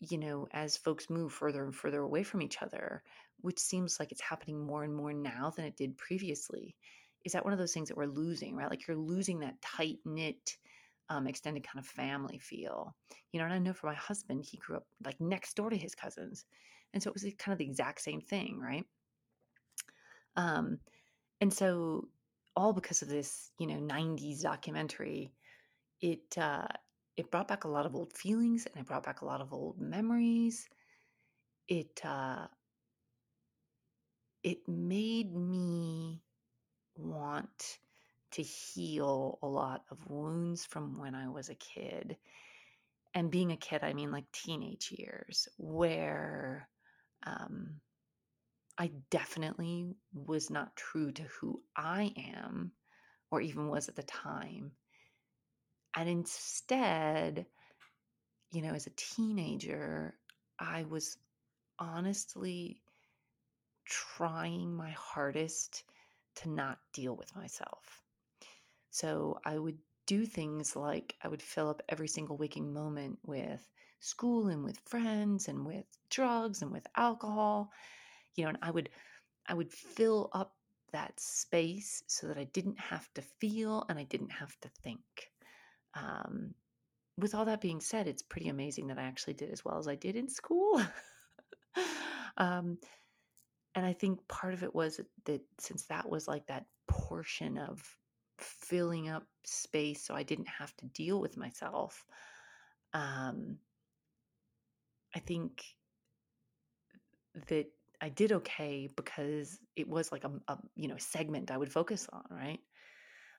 you 0.00 0.16
know, 0.18 0.48
as 0.52 0.76
folks 0.76 1.10
move 1.10 1.32
further 1.32 1.64
and 1.64 1.74
further 1.74 2.00
away 2.00 2.22
from 2.22 2.40
each 2.42 2.62
other, 2.62 3.02
which 3.40 3.58
seems 3.58 4.00
like 4.00 4.10
it's 4.10 4.20
happening 4.22 4.64
more 4.64 4.84
and 4.84 4.94
more 4.94 5.12
now 5.12 5.52
than 5.54 5.66
it 5.66 5.76
did 5.76 5.98
previously, 5.98 6.76
is 7.26 7.32
that 7.32 7.44
one 7.44 7.52
of 7.52 7.58
those 7.58 7.74
things 7.74 7.88
that 7.88 7.96
we're 7.96 8.06
losing, 8.06 8.54
right? 8.54 8.70
Like 8.70 8.86
you're 8.86 8.96
losing 8.96 9.40
that 9.40 9.60
tight 9.60 9.98
knit, 10.04 10.56
um, 11.10 11.26
extended 11.26 11.66
kind 11.66 11.80
of 11.80 11.86
family 11.86 12.38
feel. 12.38 12.94
You 13.32 13.40
know, 13.40 13.46
and 13.46 13.52
I 13.54 13.58
know 13.58 13.72
for 13.72 13.88
my 13.88 13.94
husband, 13.96 14.44
he 14.44 14.58
grew 14.58 14.76
up 14.76 14.86
like 15.04 15.20
next 15.20 15.56
door 15.56 15.68
to 15.68 15.76
his 15.76 15.96
cousins. 15.96 16.46
And 16.94 17.02
so 17.02 17.10
it 17.10 17.14
was 17.14 17.24
kind 17.36 17.52
of 17.52 17.58
the 17.58 17.66
exact 17.66 18.00
same 18.00 18.20
thing, 18.20 18.60
right? 18.60 18.84
Um, 20.36 20.78
and 21.40 21.52
so 21.52 22.08
all 22.54 22.72
because 22.72 23.02
of 23.02 23.08
this, 23.08 23.50
you 23.58 23.66
know, 23.66 23.80
90s 23.80 24.42
documentary, 24.42 25.32
it 26.00 26.38
uh 26.38 26.68
it 27.16 27.30
brought 27.32 27.48
back 27.48 27.64
a 27.64 27.68
lot 27.68 27.86
of 27.86 27.96
old 27.96 28.12
feelings 28.12 28.66
and 28.66 28.80
it 28.80 28.86
brought 28.86 29.02
back 29.04 29.22
a 29.22 29.26
lot 29.26 29.40
of 29.40 29.52
old 29.52 29.80
memories. 29.80 30.68
It 31.68 32.00
uh 32.04 32.46
it 34.44 34.68
made 34.68 35.34
me 35.34 36.22
want 36.96 37.78
to 38.32 38.42
heal 38.42 39.38
a 39.42 39.46
lot 39.46 39.84
of 39.90 39.98
wounds 40.08 40.64
from 40.64 40.98
when 40.98 41.14
I 41.14 41.28
was 41.28 41.48
a 41.48 41.54
kid. 41.54 42.16
And 43.14 43.30
being 43.30 43.52
a 43.52 43.56
kid, 43.56 43.82
I 43.82 43.94
mean 43.94 44.10
like 44.10 44.30
teenage 44.32 44.92
years, 44.92 45.48
where 45.56 46.68
um, 47.24 47.80
I 48.78 48.90
definitely 49.10 49.96
was 50.12 50.50
not 50.50 50.76
true 50.76 51.12
to 51.12 51.22
who 51.22 51.62
I 51.76 52.12
am 52.16 52.72
or 53.30 53.40
even 53.40 53.68
was 53.68 53.88
at 53.88 53.96
the 53.96 54.02
time. 54.02 54.72
And 55.96 56.08
instead, 56.08 57.46
you 58.50 58.62
know, 58.62 58.74
as 58.74 58.86
a 58.86 58.92
teenager, 58.96 60.14
I 60.58 60.84
was 60.84 61.16
honestly 61.78 62.82
trying 63.86 64.74
my 64.74 64.90
hardest 64.90 65.84
to 66.36 66.48
not 66.48 66.78
deal 66.92 67.16
with 67.16 67.34
myself. 67.34 68.02
So 68.90 69.40
I 69.44 69.58
would 69.58 69.78
do 70.06 70.24
things 70.24 70.76
like 70.76 71.14
I 71.22 71.28
would 71.28 71.42
fill 71.42 71.68
up 71.68 71.82
every 71.88 72.08
single 72.08 72.36
waking 72.36 72.72
moment 72.72 73.18
with 73.24 73.68
school 74.00 74.48
and 74.48 74.62
with 74.62 74.78
friends 74.86 75.48
and 75.48 75.66
with 75.66 75.84
drugs 76.10 76.62
and 76.62 76.70
with 76.70 76.86
alcohol 76.96 77.70
you 78.36 78.44
know 78.44 78.50
and 78.50 78.58
i 78.62 78.70
would 78.70 78.88
i 79.48 79.54
would 79.54 79.72
fill 79.72 80.30
up 80.32 80.54
that 80.92 81.18
space 81.18 82.02
so 82.06 82.26
that 82.26 82.38
i 82.38 82.44
didn't 82.44 82.78
have 82.78 83.08
to 83.14 83.22
feel 83.40 83.84
and 83.88 83.98
i 83.98 84.04
didn't 84.04 84.30
have 84.30 84.54
to 84.60 84.68
think 84.82 85.00
um, 85.94 86.54
with 87.18 87.34
all 87.34 87.46
that 87.46 87.60
being 87.60 87.80
said 87.80 88.06
it's 88.06 88.22
pretty 88.22 88.48
amazing 88.48 88.86
that 88.86 88.98
i 88.98 89.02
actually 89.02 89.34
did 89.34 89.50
as 89.50 89.64
well 89.64 89.78
as 89.78 89.88
i 89.88 89.94
did 89.94 90.14
in 90.14 90.28
school 90.28 90.80
um, 92.36 92.78
and 93.76 93.86
i 93.86 93.94
think 93.94 94.26
part 94.28 94.54
of 94.54 94.64
it 94.64 94.74
was 94.74 95.00
that 95.26 95.42
since 95.60 95.84
that 95.86 96.10
was 96.10 96.28
like 96.28 96.46
that 96.48 96.66
portion 96.88 97.58
of 97.58 97.82
filling 98.38 99.08
up 99.10 99.24
space 99.44 100.04
so 100.04 100.14
i 100.16 100.24
didn't 100.24 100.48
have 100.48 100.76
to 100.78 100.86
deal 100.86 101.20
with 101.20 101.38
myself 101.38 102.04
um, 102.94 103.58
I 105.14 105.18
think 105.20 105.64
that 107.48 107.66
I 108.00 108.08
did 108.08 108.32
okay 108.32 108.88
because 108.96 109.58
it 109.74 109.88
was 109.88 110.12
like 110.12 110.24
a, 110.24 110.30
a 110.48 110.58
you 110.74 110.88
know 110.88 110.96
segment 110.98 111.50
I 111.50 111.56
would 111.58 111.72
focus 111.72 112.08
on, 112.12 112.24
right? 112.30 112.60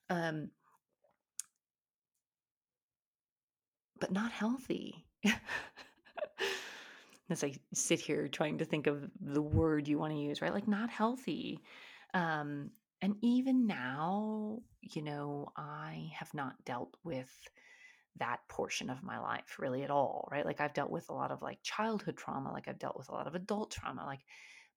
Um, 0.10 0.51
but 4.00 4.12
not 4.12 4.32
healthy. 4.32 5.06
As 7.29 7.43
I 7.43 7.53
sit 7.74 8.00
here 8.00 8.27
trying 8.27 8.60
to 8.60 8.65
think 8.65 8.88
of 8.88 9.10
the 9.19 9.41
word 9.41 9.88
you 9.88 10.00
want 10.00 10.13
to 10.13 10.19
use, 10.19 10.41
right? 10.41 10.53
Like 10.53 10.67
not 10.67 10.89
healthy. 10.89 11.60
Um, 12.13 12.72
and 13.01 13.15
even 13.22 13.67
now, 13.67 14.60
you 14.81 15.01
know, 15.01 15.50
I 15.57 16.10
have 16.17 16.34
not 16.34 16.55
dealt 16.65 16.96
with 17.03 17.29
that 18.19 18.39
portion 18.50 18.89
of 18.89 19.03
my 19.03 19.19
life 19.19 19.57
really 19.60 19.84
at 19.84 19.91
all, 19.91 20.27
right? 20.31 20.46
Like 20.46 20.62
I've 20.62 20.74
dealt 20.74 20.89
with 20.89 21.10
a 21.10 21.13
lot 21.13 21.31
of 21.31 21.41
like 21.41 21.60
childhood 21.62 22.17
trauma, 22.17 22.51
like 22.51 22.67
I've 22.67 22.79
dealt 22.79 22.98
with 22.98 23.10
a 23.10 23.13
lot 23.13 23.27
of 23.27 23.36
adult 23.36 23.72
trauma, 23.72 24.05
like 24.05 24.22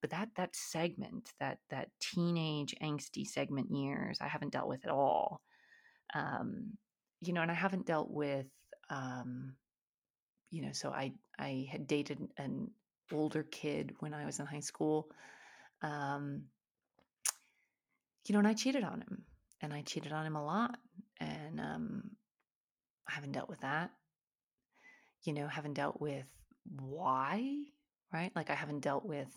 but 0.01 0.11
that 0.11 0.31
that 0.37 0.57
segment, 0.57 1.33
that 1.41 1.59
that 1.71 1.89
teenage 2.01 2.75
angsty 2.83 3.27
segment 3.27 3.71
years, 3.71 4.19
I 4.21 4.29
haven't 4.29 4.53
dealt 4.53 4.69
with 4.69 4.85
at 4.85 4.91
all. 4.91 5.43
Um, 6.15 6.79
you 7.21 7.33
know, 7.33 7.43
and 7.43 7.51
I 7.51 7.55
haven't 7.55 7.87
dealt 7.87 8.11
with 8.11 8.47
um, 8.89 9.55
you 10.51 10.63
know, 10.63 10.73
so 10.73 10.91
I 10.91 11.13
I 11.39 11.69
had 11.71 11.87
dated 11.87 12.29
an 12.37 12.71
older 13.13 13.43
kid 13.43 13.95
when 14.01 14.15
I 14.15 14.25
was 14.25 14.39
in 14.39 14.47
high 14.47 14.61
school. 14.61 15.09
Um, 15.83 16.45
you 18.27 18.33
know, 18.33 18.39
and 18.39 18.49
I 18.49 18.55
cheated 18.55 18.85
on 18.85 19.01
him 19.01 19.25
and 19.61 19.73
I 19.73 19.83
cheated 19.83 20.13
on 20.13 20.27
him 20.27 20.37
a 20.37 20.45
lot. 20.45 20.79
And 21.19 21.61
um, 21.61 22.11
I 23.09 23.13
haven't 23.13 23.33
dealt 23.33 23.49
with 23.49 23.61
that. 23.61 23.91
You 25.23 25.33
know, 25.35 25.47
haven't 25.47 25.75
dealt 25.75 26.01
with 26.01 26.27
why, 26.79 27.57
right? 28.13 28.33
Like 28.35 28.51
I 28.51 28.55
haven't 28.55 28.81
dealt 28.81 29.05
with 29.05 29.29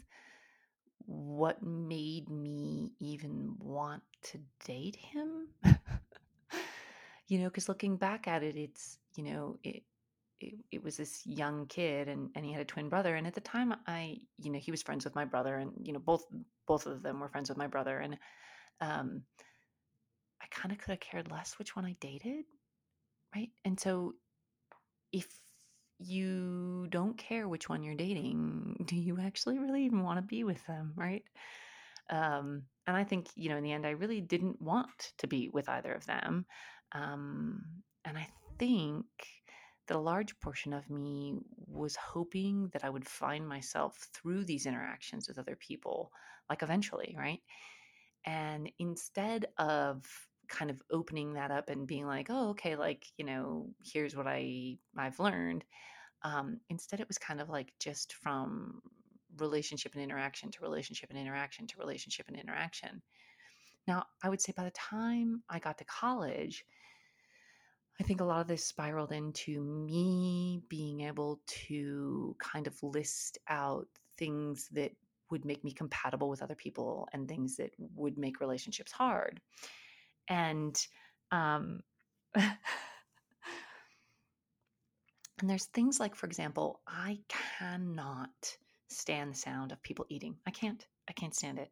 what 1.06 1.62
made 1.62 2.30
me 2.30 2.94
even 3.00 3.56
want 3.60 4.04
to 4.32 4.40
date 4.66 4.96
him. 4.96 5.48
you 7.28 7.40
know, 7.40 7.46
because 7.46 7.68
looking 7.68 7.98
back 7.98 8.28
at 8.28 8.44
it, 8.44 8.56
it's, 8.56 8.98
you 9.16 9.24
know, 9.24 9.58
it, 9.64 9.84
it, 10.40 10.56
it, 10.72 10.84
was 10.84 10.98
this 10.98 11.22
young 11.26 11.68
kid 11.68 12.08
and, 12.08 12.30
and 12.36 12.46
he 12.46 12.52
had 12.52 12.62
a 12.62 12.66
twin 12.66 12.90
brother. 12.90 13.16
And 13.16 13.26
at 13.26 13.34
the 13.34 13.42
time 13.42 13.74
I, 13.88 14.18
you 14.40 14.52
know, 14.52 14.60
he 14.60 14.72
was 14.72 14.82
friends 14.82 15.06
with 15.06 15.16
my 15.16 15.26
brother 15.26 15.56
and, 15.58 15.72
you 15.82 15.94
know, 15.94 16.00
both, 16.00 16.26
both 16.68 16.86
of 16.86 17.04
them 17.04 17.20
were 17.20 17.30
friends 17.30 17.50
with 17.50 17.58
my 17.58 17.68
brother. 17.68 18.00
And, 18.00 18.18
um, 18.82 19.24
I 20.42 20.46
kind 20.52 20.72
of 20.72 20.78
could 20.78 20.92
have 20.92 21.00
cared 21.00 21.32
less 21.32 21.58
which 21.58 21.76
one 21.76 21.86
I 21.86 21.96
dated 22.02 22.46
right? 23.36 23.50
And 23.66 23.80
so 23.80 24.14
if 25.12 25.28
you 26.00 26.88
don't 26.90 27.18
care 27.18 27.48
which 27.48 27.70
one 27.70 27.84
you're 27.84 27.96
dating, 27.96 28.84
do 28.86 28.96
you 28.96 29.20
actually 29.20 29.60
really 29.60 29.86
even 29.86 30.04
want 30.04 30.18
to 30.18 30.24
be 30.24 30.44
with 30.44 30.66
them, 30.66 30.94
right? 30.96 31.24
Um, 32.10 32.64
and 32.86 32.98
I 32.98 33.04
think, 33.04 33.28
you 33.36 33.50
know, 33.50 33.58
in 33.58 33.64
the 33.64 33.72
end, 33.72 33.86
I 33.86 33.92
really 33.92 34.22
didn't 34.22 34.62
want 34.62 35.14
to 35.20 35.28
be 35.28 35.50
with 35.54 35.70
either 35.70 35.94
of 35.94 36.06
them. 36.06 36.46
Um, 36.92 37.64
and 38.06 38.18
I 38.18 38.28
think 38.60 39.06
that 39.88 39.98
a 39.98 40.00
large 40.00 40.40
portion 40.40 40.74
of 40.74 40.90
me 40.90 41.36
was 41.68 41.96
hoping 41.96 42.70
that 42.74 42.84
I 42.84 42.90
would 42.90 43.08
find 43.08 43.48
myself 43.48 44.08
through 44.14 44.46
these 44.46 44.66
interactions 44.66 45.28
with 45.28 45.38
other 45.38 45.56
people, 45.56 46.12
like 46.50 46.64
eventually, 46.64 47.16
right? 47.18 47.42
And 48.26 48.72
instead 48.80 49.48
of 49.58 50.06
kind 50.48 50.72
of 50.72 50.82
opening 50.92 51.34
that 51.34 51.52
up 51.52 51.70
and 51.70 51.88
being 51.88 52.06
like, 52.06 52.28
oh, 52.30 52.50
okay, 52.50 52.76
like, 52.76 53.06
you 53.18 53.26
know, 53.26 53.70
here's 53.84 54.16
what 54.16 54.28
I 54.28 54.78
I've 54.98 55.20
learned. 55.20 55.66
Um, 56.24 56.60
instead, 56.70 57.00
it 57.00 57.08
was 57.08 57.18
kind 57.18 57.42
of 57.42 57.50
like 57.50 57.74
just 57.80 58.14
from 58.14 58.82
relationship 59.38 59.94
and 59.94 60.04
interaction 60.04 60.52
to 60.52 60.62
relationship 60.62 61.10
and 61.10 61.20
interaction 61.20 61.68
to 61.68 61.80
relationship 61.80 62.28
and 62.28 62.40
interaction. 62.40 63.02
Now, 63.88 64.06
I 64.24 64.30
would 64.30 64.42
say 64.42 64.54
by 64.56 64.64
the 64.64 64.72
time 64.72 65.44
I 65.50 65.60
got 65.60 65.78
to 65.80 65.86
college, 65.86 66.64
I 68.00 68.04
think 68.04 68.22
a 68.22 68.26
lot 68.26 68.42
of 68.42 68.48
this 68.48 68.66
spiraled 68.66 69.12
into 69.12 69.62
me 69.62 70.62
being 70.68 71.02
able 71.02 71.40
to 71.68 72.36
kind 72.40 72.68
of 72.68 72.82
list 72.82 73.38
out 73.48 73.88
things 74.18 74.68
that 74.74 74.92
would 75.30 75.46
make 75.46 75.64
me 75.64 75.72
compatible 75.72 76.30
with 76.30 76.42
other 76.42 76.56
people 76.56 77.08
and 77.14 77.28
things 77.28 77.56
that 77.58 77.72
would 77.96 78.18
make 78.18 78.40
relationships 78.40 78.92
hard. 78.92 79.40
And 80.28 80.76
um 81.32 81.82
and 82.36 82.56
there's 85.42 85.66
things 85.66 86.00
like 86.00 86.16
for 86.16 86.26
example 86.26 86.80
i 86.88 87.20
cannot 87.60 88.30
stand 88.94 89.34
the 89.34 89.38
sound 89.38 89.72
of 89.72 89.82
people 89.84 90.06
eating. 90.10 90.36
I 90.46 90.52
can't. 90.52 90.86
I 91.10 91.14
can't 91.14 91.36
stand 91.36 91.60
it. 91.60 91.72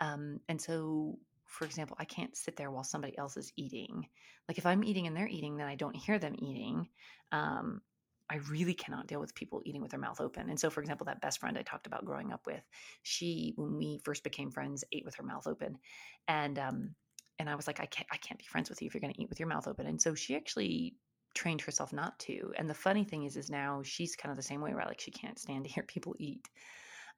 Um 0.00 0.40
and 0.48 0.60
so 0.60 1.18
for 1.46 1.64
example, 1.64 1.96
I 1.98 2.04
can't 2.04 2.36
sit 2.36 2.56
there 2.56 2.70
while 2.70 2.84
somebody 2.84 3.16
else 3.18 3.36
is 3.36 3.52
eating. 3.56 4.06
Like 4.48 4.58
if 4.58 4.66
I'm 4.66 4.84
eating 4.84 5.06
and 5.06 5.16
they're 5.16 5.28
eating, 5.28 5.56
then 5.56 5.66
I 5.66 5.74
don't 5.74 5.96
hear 5.96 6.18
them 6.18 6.34
eating. 6.38 6.88
Um, 7.32 7.80
I 8.28 8.36
really 8.50 8.74
cannot 8.74 9.06
deal 9.06 9.20
with 9.20 9.34
people 9.34 9.62
eating 9.64 9.82
with 9.82 9.92
their 9.92 10.00
mouth 10.00 10.20
open. 10.20 10.50
And 10.50 10.58
so, 10.58 10.68
for 10.68 10.80
example, 10.80 11.06
that 11.06 11.20
best 11.20 11.38
friend 11.38 11.56
I 11.56 11.62
talked 11.62 11.86
about 11.86 12.04
growing 12.04 12.32
up 12.32 12.44
with, 12.46 12.62
she, 13.02 13.52
when 13.56 13.76
we 13.76 14.00
first 14.04 14.24
became 14.24 14.50
friends, 14.50 14.84
ate 14.90 15.04
with 15.04 15.14
her 15.16 15.22
mouth 15.22 15.46
open, 15.46 15.78
and 16.26 16.58
um, 16.58 16.94
and 17.38 17.48
I 17.50 17.54
was 17.54 17.66
like, 17.66 17.80
I 17.80 17.86
can't, 17.86 18.08
I 18.10 18.16
can't 18.16 18.38
be 18.38 18.46
friends 18.46 18.70
with 18.70 18.80
you 18.80 18.86
if 18.86 18.94
you're 18.94 19.00
going 19.00 19.12
to 19.12 19.20
eat 19.20 19.28
with 19.28 19.38
your 19.38 19.48
mouth 19.48 19.68
open. 19.68 19.86
And 19.86 20.00
so 20.00 20.14
she 20.14 20.36
actually 20.36 20.94
trained 21.34 21.60
herself 21.60 21.92
not 21.92 22.18
to. 22.20 22.52
And 22.56 22.68
the 22.68 22.74
funny 22.74 23.04
thing 23.04 23.24
is, 23.24 23.36
is 23.36 23.50
now 23.50 23.82
she's 23.84 24.16
kind 24.16 24.30
of 24.30 24.36
the 24.36 24.42
same 24.42 24.60
way, 24.60 24.72
right? 24.72 24.86
Like 24.86 25.00
she 25.00 25.10
can't 25.10 25.38
stand 25.38 25.64
to 25.64 25.70
hear 25.70 25.82
people 25.88 26.14
eat. 26.18 26.48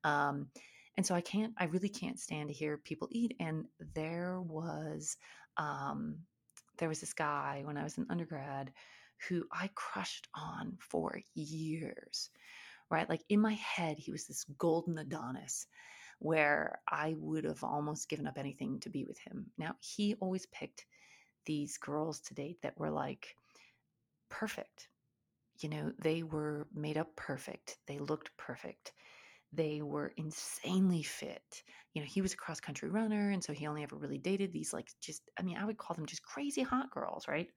Um, 0.04 0.49
and 0.98 1.06
so 1.06 1.14
I 1.14 1.22
can't, 1.22 1.54
I 1.58 1.66
really 1.66 1.88
can't 1.88 2.20
stand 2.20 2.50
to 2.50 2.54
hear 2.54 2.76
people 2.76 3.08
eat. 3.12 3.36
And 3.40 3.66
there 3.94 4.42
was, 4.42 5.16
um, 5.56 6.18
there 6.78 6.90
was 6.90 7.00
this 7.00 7.14
guy 7.14 7.62
when 7.64 7.78
I 7.78 7.84
was 7.84 7.98
an 7.98 8.08
undergrad 8.10 8.72
who 9.28 9.46
I 9.52 9.70
crushed 9.76 10.28
on 10.34 10.76
for 10.80 11.20
years, 11.36 12.30
right? 12.90 13.08
Like 13.08 13.22
in 13.30 13.40
my 13.40 13.54
head, 13.54 13.98
he 13.98 14.12
was 14.12 14.26
this 14.26 14.44
golden 14.58 14.98
Adonis 14.98 15.68
where 16.20 16.80
I 16.90 17.14
would 17.18 17.44
have 17.44 17.64
almost 17.64 18.10
given 18.10 18.26
up 18.26 18.38
anything 18.38 18.80
to 18.80 18.90
be 18.90 19.04
with 19.06 19.18
him. 19.20 19.46
Now, 19.56 19.76
he 19.80 20.16
always 20.16 20.46
picked 20.46 20.86
these 21.46 21.78
girls 21.78 22.20
to 22.22 22.34
date 22.34 22.58
that 22.62 22.78
were 22.78 22.90
like 22.90 23.36
perfect. 24.30 24.88
You 25.60 25.70
know, 25.70 25.92
they 26.00 26.24
were 26.24 26.68
made 26.74 26.98
up 26.98 27.16
perfect, 27.16 27.78
they 27.86 27.98
looked 27.98 28.36
perfect. 28.36 28.92
They 29.52 29.82
were 29.82 30.12
insanely 30.16 31.02
fit. 31.02 31.62
You 31.94 32.02
know, 32.02 32.06
he 32.08 32.22
was 32.22 32.34
a 32.34 32.36
cross 32.36 32.60
country 32.60 32.90
runner. 32.90 33.30
And 33.30 33.42
so 33.42 33.52
he 33.52 33.66
only 33.66 33.82
ever 33.82 33.96
really 33.96 34.18
dated 34.18 34.52
these, 34.52 34.72
like, 34.72 34.88
just, 35.00 35.22
I 35.38 35.42
mean, 35.42 35.56
I 35.56 35.64
would 35.64 35.78
call 35.78 35.96
them 35.96 36.06
just 36.06 36.22
crazy 36.22 36.62
hot 36.62 36.90
girls, 36.90 37.26
right? 37.28 37.48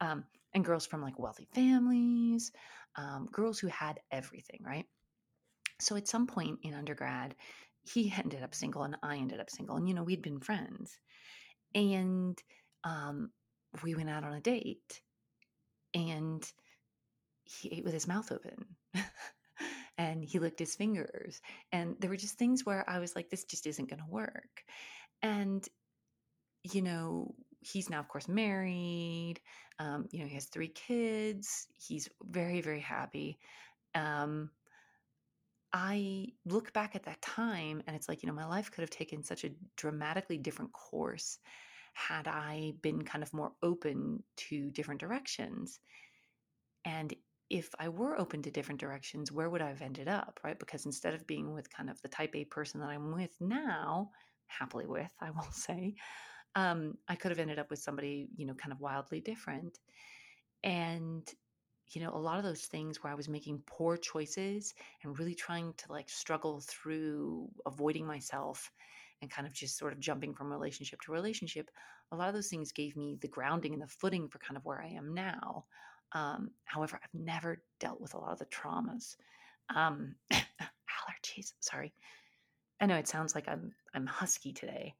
um, 0.00 0.24
and 0.54 0.64
girls 0.64 0.86
from 0.86 1.02
like 1.02 1.18
wealthy 1.18 1.48
families, 1.54 2.52
um, 2.96 3.28
girls 3.30 3.58
who 3.58 3.68
had 3.68 4.00
everything, 4.10 4.60
right? 4.64 4.86
So 5.80 5.96
at 5.96 6.08
some 6.08 6.26
point 6.26 6.60
in 6.62 6.74
undergrad, 6.74 7.34
he 7.84 8.12
ended 8.16 8.42
up 8.42 8.54
single 8.54 8.82
and 8.82 8.96
I 9.02 9.16
ended 9.16 9.40
up 9.40 9.50
single. 9.50 9.76
And, 9.76 9.88
you 9.88 9.94
know, 9.94 10.02
we'd 10.04 10.22
been 10.22 10.40
friends. 10.40 10.98
And 11.74 12.38
um, 12.84 13.30
we 13.82 13.94
went 13.94 14.10
out 14.10 14.24
on 14.24 14.34
a 14.34 14.40
date 14.40 15.02
and 15.94 16.44
he 17.44 17.70
ate 17.72 17.84
with 17.84 17.94
his 17.94 18.08
mouth 18.08 18.30
open. 18.32 18.76
and 19.98 20.24
he 20.24 20.38
licked 20.38 20.58
his 20.58 20.74
fingers. 20.74 21.40
And 21.72 21.96
there 22.00 22.10
were 22.10 22.16
just 22.16 22.38
things 22.38 22.64
where 22.64 22.88
I 22.88 22.98
was 22.98 23.16
like, 23.16 23.30
this 23.30 23.44
just 23.44 23.66
isn't 23.66 23.88
going 23.88 24.00
to 24.00 24.10
work. 24.10 24.64
And, 25.22 25.66
you 26.62 26.82
know, 26.82 27.34
he's 27.60 27.90
now, 27.90 28.00
of 28.00 28.08
course, 28.08 28.28
married. 28.28 29.40
Um, 29.78 30.06
you 30.10 30.20
know, 30.20 30.26
he 30.26 30.34
has 30.34 30.46
three 30.46 30.68
kids. 30.68 31.66
He's 31.74 32.08
very, 32.22 32.60
very 32.60 32.80
happy. 32.80 33.38
Um, 33.94 34.50
I 35.72 36.28
look 36.44 36.72
back 36.72 36.94
at 36.94 37.04
that 37.04 37.20
time 37.20 37.82
and 37.86 37.96
it's 37.96 38.08
like, 38.08 38.22
you 38.22 38.28
know, 38.28 38.34
my 38.34 38.46
life 38.46 38.70
could 38.70 38.82
have 38.82 38.90
taken 38.90 39.22
such 39.22 39.44
a 39.44 39.50
dramatically 39.76 40.38
different 40.38 40.72
course 40.72 41.38
had 41.92 42.28
I 42.28 42.74
been 42.82 43.02
kind 43.02 43.22
of 43.22 43.32
more 43.32 43.52
open 43.62 44.22
to 44.48 44.70
different 44.70 45.00
directions. 45.00 45.80
And 46.84 47.12
if 47.48 47.70
I 47.78 47.88
were 47.88 48.18
open 48.18 48.42
to 48.42 48.50
different 48.50 48.80
directions, 48.80 49.30
where 49.30 49.48
would 49.50 49.62
I 49.62 49.68
have 49.68 49.82
ended 49.82 50.08
up, 50.08 50.40
right? 50.42 50.58
Because 50.58 50.86
instead 50.86 51.14
of 51.14 51.26
being 51.26 51.52
with 51.52 51.70
kind 51.70 51.88
of 51.90 52.00
the 52.02 52.08
type 52.08 52.34
A 52.34 52.44
person 52.44 52.80
that 52.80 52.90
I'm 52.90 53.12
with 53.12 53.40
now, 53.40 54.10
happily 54.46 54.86
with, 54.86 55.12
I 55.20 55.30
will 55.30 55.42
say, 55.52 55.96
um, 56.54 56.98
I 57.08 57.16
could 57.16 57.30
have 57.32 57.38
ended 57.40 57.58
up 57.58 57.70
with 57.70 57.80
somebody, 57.80 58.28
you 58.36 58.46
know, 58.46 58.54
kind 58.54 58.72
of 58.72 58.80
wildly 58.80 59.20
different. 59.20 59.80
And, 60.62 61.32
you 61.88 62.00
know, 62.00 62.10
a 62.14 62.18
lot 62.18 62.38
of 62.38 62.44
those 62.44 62.66
things 62.66 63.02
where 63.02 63.12
I 63.12 63.16
was 63.16 63.28
making 63.28 63.62
poor 63.66 63.96
choices 63.96 64.74
and 65.02 65.18
really 65.18 65.34
trying 65.34 65.74
to 65.74 65.92
like 65.92 66.08
struggle 66.10 66.60
through 66.60 67.52
avoiding 67.64 68.06
myself 68.06 68.72
and 69.22 69.30
kind 69.30 69.46
of 69.46 69.52
just 69.52 69.78
sort 69.78 69.92
of 69.92 70.00
jumping 70.00 70.34
from 70.34 70.50
relationship 70.50 71.00
to 71.02 71.12
relationship, 71.12 71.70
a 72.10 72.16
lot 72.16 72.28
of 72.28 72.34
those 72.34 72.48
things 72.50 72.72
gave 72.72 72.96
me 72.96 73.16
the 73.20 73.28
grounding 73.28 73.72
and 73.72 73.82
the 73.82 73.86
footing 73.88 74.28
for 74.28 74.38
kind 74.38 74.56
of 74.56 74.64
where 74.64 74.80
I 74.82 74.88
am 74.88 75.14
now. 75.14 75.66
Um, 76.12 76.50
however, 76.64 76.98
I've 77.02 77.20
never 77.20 77.62
dealt 77.80 78.00
with 78.00 78.14
a 78.14 78.18
lot 78.18 78.32
of 78.32 78.38
the 78.38 78.46
traumas. 78.46 79.16
Um, 79.74 80.14
allergies, 80.32 81.52
sorry. 81.60 81.92
I 82.80 82.86
know 82.86 82.96
it 82.96 83.08
sounds 83.08 83.34
like 83.34 83.48
I'm 83.48 83.72
I'm 83.94 84.06
husky 84.06 84.52
today 84.52 84.94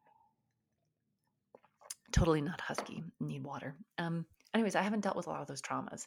totally 2.12 2.40
not 2.40 2.61
husky, 2.61 3.03
need 3.21 3.45
water. 3.45 3.75
Um, 3.99 4.27
anyways, 4.55 4.75
I 4.75 4.83
haven't 4.83 5.03
dealt 5.03 5.16
with 5.16 5.27
a 5.27 5.31
lot 5.31 5.42
of 5.42 5.47
those 5.47 5.62
traumas. 5.62 6.07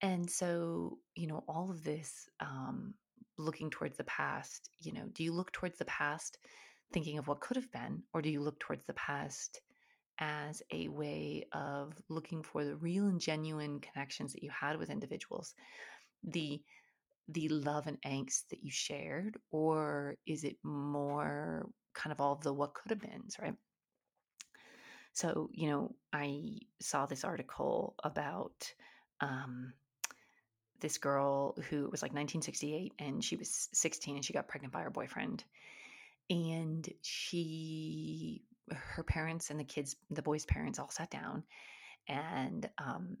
And 0.00 0.28
so, 0.28 0.98
you 1.14 1.26
know, 1.26 1.44
all 1.48 1.70
of 1.70 1.84
this 1.84 2.28
um, 2.40 2.94
looking 3.38 3.70
towards 3.70 3.96
the 3.96 4.04
past, 4.04 4.70
you 4.80 4.92
know, 4.92 5.04
do 5.12 5.24
you 5.24 5.32
look 5.32 5.52
towards 5.52 5.78
the 5.78 5.84
past 5.86 6.38
thinking 6.92 7.18
of 7.18 7.26
what 7.26 7.40
could 7.40 7.56
have 7.56 7.72
been, 7.72 8.02
or 8.12 8.20
do 8.20 8.28
you 8.28 8.40
look 8.40 8.58
towards 8.60 8.84
the 8.84 8.94
past 8.94 9.60
as 10.18 10.62
a 10.72 10.88
way 10.88 11.46
of 11.52 11.92
looking 12.08 12.42
for 12.42 12.64
the 12.64 12.76
real 12.76 13.06
and 13.06 13.20
genuine 13.20 13.80
connections 13.80 14.32
that 14.32 14.42
you 14.42 14.50
had 14.50 14.78
with 14.78 14.90
individuals? 14.90 15.54
The 16.24 16.60
the 17.28 17.48
love 17.48 17.86
and 17.86 18.02
angst 18.02 18.48
that 18.50 18.62
you 18.62 18.70
shared, 18.70 19.36
or 19.50 20.16
is 20.26 20.44
it 20.44 20.56
more 20.62 21.68
kind 21.94 22.12
of 22.12 22.20
all 22.20 22.32
of 22.32 22.42
the 22.42 22.52
what 22.52 22.74
could 22.74 22.90
have 22.90 23.00
been, 23.00 23.22
right? 23.40 23.54
So, 25.12 25.50
you 25.52 25.68
know, 25.68 25.94
I 26.12 26.58
saw 26.80 27.06
this 27.06 27.24
article 27.24 27.94
about 28.02 28.72
um, 29.20 29.72
this 30.80 30.98
girl 30.98 31.54
who 31.68 31.88
was 31.90 32.02
like 32.02 32.12
1968 32.12 32.92
and 32.98 33.22
she 33.22 33.36
was 33.36 33.68
16 33.72 34.16
and 34.16 34.24
she 34.24 34.32
got 34.32 34.48
pregnant 34.48 34.72
by 34.72 34.82
her 34.82 34.90
boyfriend. 34.90 35.44
And 36.30 36.88
she, 37.02 38.42
her 38.70 39.02
parents 39.02 39.50
and 39.50 39.58
the 39.58 39.64
kids, 39.64 39.96
the 40.10 40.22
boy's 40.22 40.44
parents 40.44 40.78
all 40.78 40.90
sat 40.90 41.10
down 41.10 41.42
and 42.08 42.68
um, 42.78 43.16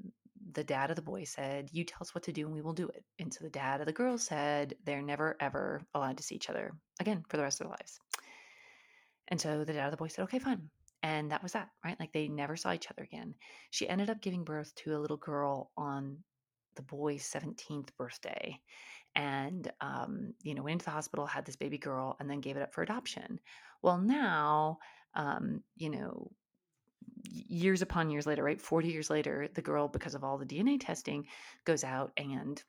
the 0.52 0.64
dad 0.64 0.90
of 0.90 0.96
the 0.96 1.02
boy 1.02 1.24
said, 1.24 1.68
You 1.72 1.84
tell 1.84 1.98
us 2.00 2.14
what 2.14 2.24
to 2.24 2.32
do 2.32 2.46
and 2.46 2.54
we 2.54 2.62
will 2.62 2.72
do 2.72 2.88
it. 2.88 3.04
And 3.18 3.32
so 3.32 3.44
the 3.44 3.50
dad 3.50 3.80
of 3.80 3.86
the 3.86 3.92
girl 3.92 4.18
said, 4.18 4.74
They're 4.84 5.02
never, 5.02 5.36
ever 5.40 5.82
allowed 5.94 6.16
to 6.18 6.22
see 6.22 6.34
each 6.34 6.50
other 6.50 6.72
again 7.00 7.24
for 7.28 7.36
the 7.36 7.42
rest 7.42 7.60
of 7.60 7.66
their 7.66 7.72
lives. 7.72 7.98
And 9.28 9.40
so 9.40 9.64
the 9.64 9.72
dad 9.72 9.86
of 9.86 9.90
the 9.92 9.96
boy 9.96 10.08
said, 10.08 10.22
Okay, 10.24 10.38
fine. 10.38 10.68
And 11.02 11.32
that 11.32 11.42
was 11.42 11.52
that, 11.52 11.68
right? 11.84 11.98
Like 11.98 12.12
they 12.12 12.28
never 12.28 12.56
saw 12.56 12.72
each 12.72 12.90
other 12.90 13.02
again. 13.02 13.34
She 13.70 13.88
ended 13.88 14.10
up 14.10 14.20
giving 14.20 14.44
birth 14.44 14.72
to 14.76 14.96
a 14.96 15.00
little 15.00 15.16
girl 15.16 15.70
on 15.76 16.18
the 16.76 16.82
boy's 16.82 17.28
17th 17.30 17.88
birthday 17.98 18.58
and 19.14 19.70
um, 19.80 20.32
you 20.42 20.54
know 20.54 20.62
went 20.62 20.74
into 20.74 20.84
the 20.86 20.90
hospital 20.90 21.26
had 21.26 21.44
this 21.44 21.56
baby 21.56 21.76
girl 21.76 22.16
and 22.18 22.30
then 22.30 22.40
gave 22.40 22.56
it 22.56 22.62
up 22.62 22.72
for 22.72 22.82
adoption 22.82 23.38
well 23.82 23.98
now 23.98 24.78
um, 25.14 25.62
you 25.76 25.90
know 25.90 26.30
years 27.24 27.82
upon 27.82 28.10
years 28.10 28.26
later 28.26 28.42
right 28.42 28.60
40 28.60 28.88
years 28.88 29.08
later 29.08 29.48
the 29.54 29.62
girl 29.62 29.88
because 29.88 30.14
of 30.14 30.24
all 30.24 30.38
the 30.38 30.46
dna 30.46 30.78
testing 30.80 31.26
goes 31.64 31.84
out 31.84 32.12
and 32.16 32.62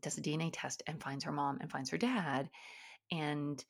does 0.00 0.16
a 0.16 0.22
dna 0.22 0.50
test 0.52 0.82
and 0.86 1.02
finds 1.02 1.24
her 1.24 1.32
mom 1.32 1.58
and 1.60 1.70
finds 1.70 1.90
her 1.90 1.98
dad 1.98 2.48
and 3.10 3.62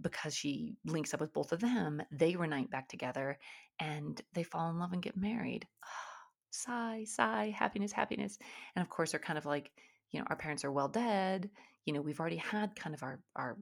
because 0.00 0.34
she 0.34 0.76
links 0.84 1.14
up 1.14 1.20
with 1.20 1.32
both 1.32 1.52
of 1.52 1.60
them, 1.60 2.02
they 2.10 2.36
reunite 2.36 2.70
back 2.70 2.88
together 2.88 3.38
and 3.78 4.20
they 4.34 4.42
fall 4.42 4.70
in 4.70 4.78
love 4.78 4.92
and 4.92 5.02
get 5.02 5.16
married. 5.16 5.66
sigh, 6.50 7.04
sigh, 7.06 7.54
happiness, 7.56 7.92
happiness. 7.92 8.38
And 8.74 8.82
of 8.82 8.88
course, 8.88 9.12
they're 9.12 9.20
kind 9.20 9.38
of 9.38 9.46
like, 9.46 9.70
you 10.10 10.20
know, 10.20 10.26
our 10.28 10.36
parents 10.36 10.64
are 10.64 10.72
well 10.72 10.88
dead. 10.88 11.50
You 11.86 11.92
know, 11.92 12.00
we've 12.00 12.20
already 12.20 12.36
had 12.36 12.76
kind 12.76 12.94
of 12.94 13.02
our 13.02 13.20
our 13.36 13.56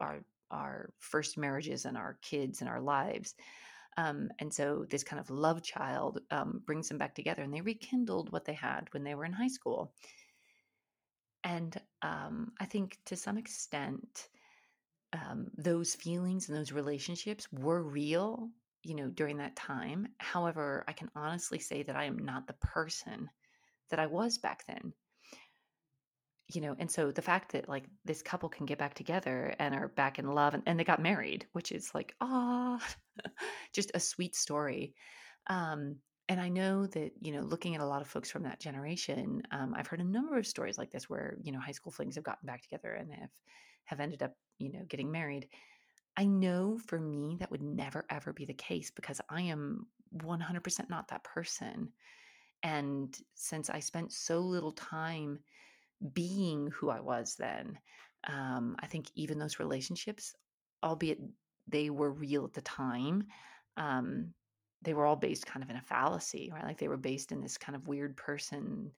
our 0.00 0.24
our 0.54 0.90
first 0.98 1.36
marriages 1.36 1.84
and 1.84 1.96
our 1.96 2.18
kids 2.22 2.60
and 2.60 2.70
our 2.70 2.80
lives. 2.80 3.34
Um, 3.96 4.30
and 4.38 4.52
so 4.52 4.86
this 4.88 5.04
kind 5.04 5.20
of 5.20 5.30
love 5.30 5.62
child 5.62 6.20
um, 6.30 6.62
brings 6.66 6.88
them 6.88 6.98
back 6.98 7.14
together 7.14 7.42
and 7.42 7.52
they 7.52 7.60
rekindled 7.60 8.32
what 8.32 8.44
they 8.44 8.54
had 8.54 8.88
when 8.92 9.04
they 9.04 9.14
were 9.14 9.24
in 9.24 9.32
high 9.32 9.48
school. 9.48 9.92
And 11.44 11.76
um, 12.02 12.52
I 12.58 12.64
think 12.64 12.98
to 13.06 13.16
some 13.16 13.36
extent, 13.36 14.28
um, 15.12 15.46
those 15.56 15.94
feelings 15.94 16.48
and 16.48 16.58
those 16.58 16.72
relationships 16.72 17.46
were 17.52 17.82
real, 17.82 18.48
you 18.82 18.94
know, 18.94 19.08
during 19.08 19.36
that 19.38 19.54
time. 19.54 20.08
However, 20.18 20.84
I 20.88 20.92
can 20.92 21.10
honestly 21.14 21.58
say 21.58 21.82
that 21.84 21.96
I 21.96 22.04
am 22.04 22.18
not 22.18 22.46
the 22.46 22.54
person 22.54 23.28
that 23.90 24.00
I 24.00 24.06
was 24.06 24.38
back 24.38 24.64
then. 24.66 24.92
You 26.48 26.60
know, 26.60 26.76
and 26.78 26.90
so 26.90 27.10
the 27.10 27.22
fact 27.22 27.52
that 27.52 27.68
like 27.70 27.86
this 28.04 28.22
couple 28.22 28.50
can 28.50 28.66
get 28.66 28.78
back 28.78 28.92
together 28.94 29.54
and 29.58 29.74
are 29.74 29.88
back 29.88 30.18
in 30.18 30.26
love 30.26 30.52
and, 30.52 30.62
and 30.66 30.78
they 30.78 30.84
got 30.84 31.00
married, 31.00 31.46
which 31.52 31.72
is 31.72 31.94
like, 31.94 32.14
ah, 32.20 32.78
just 33.72 33.90
a 33.94 34.00
sweet 34.00 34.36
story. 34.36 34.94
Um, 35.46 35.96
and 36.28 36.40
I 36.40 36.50
know 36.50 36.86
that, 36.88 37.12
you 37.20 37.32
know, 37.32 37.40
looking 37.40 37.74
at 37.74 37.80
a 37.80 37.86
lot 37.86 38.02
of 38.02 38.08
folks 38.08 38.30
from 38.30 38.42
that 38.42 38.60
generation, 38.60 39.42
um, 39.52 39.74
I've 39.74 39.86
heard 39.86 40.00
a 40.00 40.04
number 40.04 40.36
of 40.36 40.46
stories 40.46 40.76
like 40.76 40.90
this 40.90 41.08
where, 41.08 41.36
you 41.42 41.50
know, 41.50 41.60
high 41.60 41.72
school 41.72 41.92
flings 41.92 42.14
have 42.16 42.24
gotten 42.24 42.46
back 42.46 42.62
together 42.62 42.92
and 42.92 43.10
have 43.14 43.30
have 43.86 44.00
ended 44.00 44.22
up, 44.22 44.32
you 44.58 44.70
know, 44.72 44.84
getting 44.86 45.10
married. 45.10 45.48
I 46.16 46.26
know 46.26 46.78
for 46.78 47.00
me 47.00 47.36
that 47.40 47.50
would 47.50 47.62
never 47.62 48.06
ever 48.10 48.32
be 48.32 48.44
the 48.44 48.54
case 48.54 48.90
because 48.90 49.20
I 49.28 49.42
am 49.42 49.86
100% 50.12 50.90
not 50.90 51.08
that 51.08 51.24
person. 51.24 51.92
And 52.62 53.16
since 53.34 53.70
I 53.70 53.80
spent 53.80 54.12
so 54.12 54.40
little 54.40 54.72
time 54.72 55.40
being 56.12 56.70
who 56.70 56.90
I 56.90 57.00
was 57.00 57.36
then, 57.36 57.78
um, 58.28 58.76
I 58.80 58.86
think 58.86 59.06
even 59.14 59.38
those 59.38 59.58
relationships, 59.58 60.34
albeit 60.82 61.18
they 61.66 61.90
were 61.90 62.10
real 62.10 62.44
at 62.44 62.52
the 62.52 62.62
time, 62.62 63.24
um, 63.76 64.32
they 64.82 64.94
were 64.94 65.06
all 65.06 65.16
based 65.16 65.46
kind 65.46 65.62
of 65.62 65.70
in 65.70 65.76
a 65.76 65.82
fallacy, 65.82 66.50
right? 66.52 66.64
Like 66.64 66.78
they 66.78 66.88
were 66.88 66.96
based 66.96 67.32
in 67.32 67.40
this 67.40 67.56
kind 67.56 67.74
of 67.74 67.88
weird 67.88 68.16
person 68.16 68.90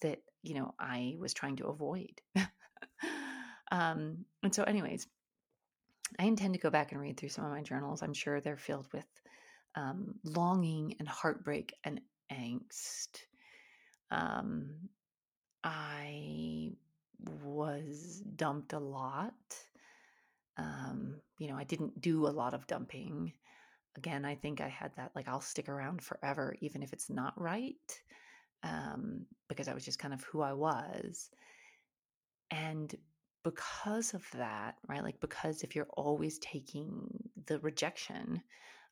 that, 0.00 0.18
you 0.42 0.54
know, 0.54 0.74
I 0.78 1.16
was 1.18 1.32
trying 1.32 1.56
to 1.56 1.66
avoid. 1.66 2.20
um, 3.72 4.24
and 4.42 4.54
so, 4.54 4.64
anyways, 4.64 5.06
I 6.18 6.24
intend 6.24 6.54
to 6.54 6.60
go 6.60 6.70
back 6.70 6.92
and 6.92 7.00
read 7.00 7.16
through 7.16 7.28
some 7.28 7.44
of 7.44 7.52
my 7.52 7.62
journals. 7.62 8.02
I'm 8.02 8.14
sure 8.14 8.40
they're 8.40 8.56
filled 8.56 8.88
with 8.92 9.06
um, 9.76 10.14
longing 10.24 10.96
and 10.98 11.08
heartbreak 11.08 11.74
and 11.84 12.00
angst. 12.32 13.20
Um, 14.10 14.74
I 15.62 16.72
was 17.44 18.22
dumped 18.36 18.72
a 18.72 18.78
lot. 18.78 19.34
Um, 20.56 21.16
you 21.38 21.48
know, 21.48 21.56
I 21.56 21.64
didn't 21.64 22.00
do 22.00 22.26
a 22.26 22.28
lot 22.28 22.54
of 22.54 22.66
dumping. 22.66 23.32
Again, 23.96 24.24
I 24.24 24.34
think 24.34 24.60
I 24.60 24.68
had 24.68 24.92
that 24.96 25.12
like 25.14 25.28
I'll 25.28 25.40
stick 25.40 25.68
around 25.68 26.02
forever, 26.02 26.54
even 26.60 26.82
if 26.82 26.92
it's 26.92 27.10
not 27.10 27.40
right, 27.40 28.02
um, 28.62 29.26
because 29.48 29.68
I 29.68 29.74
was 29.74 29.84
just 29.84 29.98
kind 29.98 30.14
of 30.14 30.22
who 30.24 30.40
I 30.42 30.52
was. 30.52 31.30
And 32.50 32.94
because 33.42 34.14
of 34.14 34.26
that, 34.32 34.76
right? 34.88 35.02
Like, 35.02 35.20
because 35.20 35.62
if 35.62 35.74
you're 35.74 35.88
always 35.94 36.38
taking 36.38 37.06
the 37.46 37.58
rejection 37.60 38.42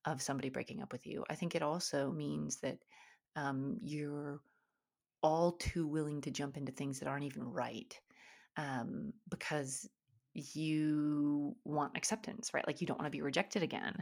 of 0.04 0.22
somebody 0.22 0.48
breaking 0.48 0.82
up 0.82 0.92
with 0.92 1.06
you, 1.06 1.24
I 1.28 1.34
think 1.34 1.54
it 1.54 1.62
also 1.62 2.10
means 2.10 2.56
that 2.58 2.78
um, 3.36 3.76
you're 3.82 4.40
all 5.22 5.52
too 5.52 5.86
willing 5.86 6.20
to 6.22 6.30
jump 6.30 6.56
into 6.56 6.72
things 6.72 7.00
that 7.00 7.08
aren't 7.08 7.24
even 7.24 7.44
right 7.44 7.98
um, 8.56 9.12
because 9.28 9.88
you 10.34 11.56
want 11.64 11.96
acceptance, 11.96 12.52
right? 12.54 12.66
Like, 12.66 12.80
you 12.80 12.86
don't 12.86 12.98
want 12.98 13.06
to 13.06 13.16
be 13.16 13.22
rejected 13.22 13.62
again. 13.62 13.94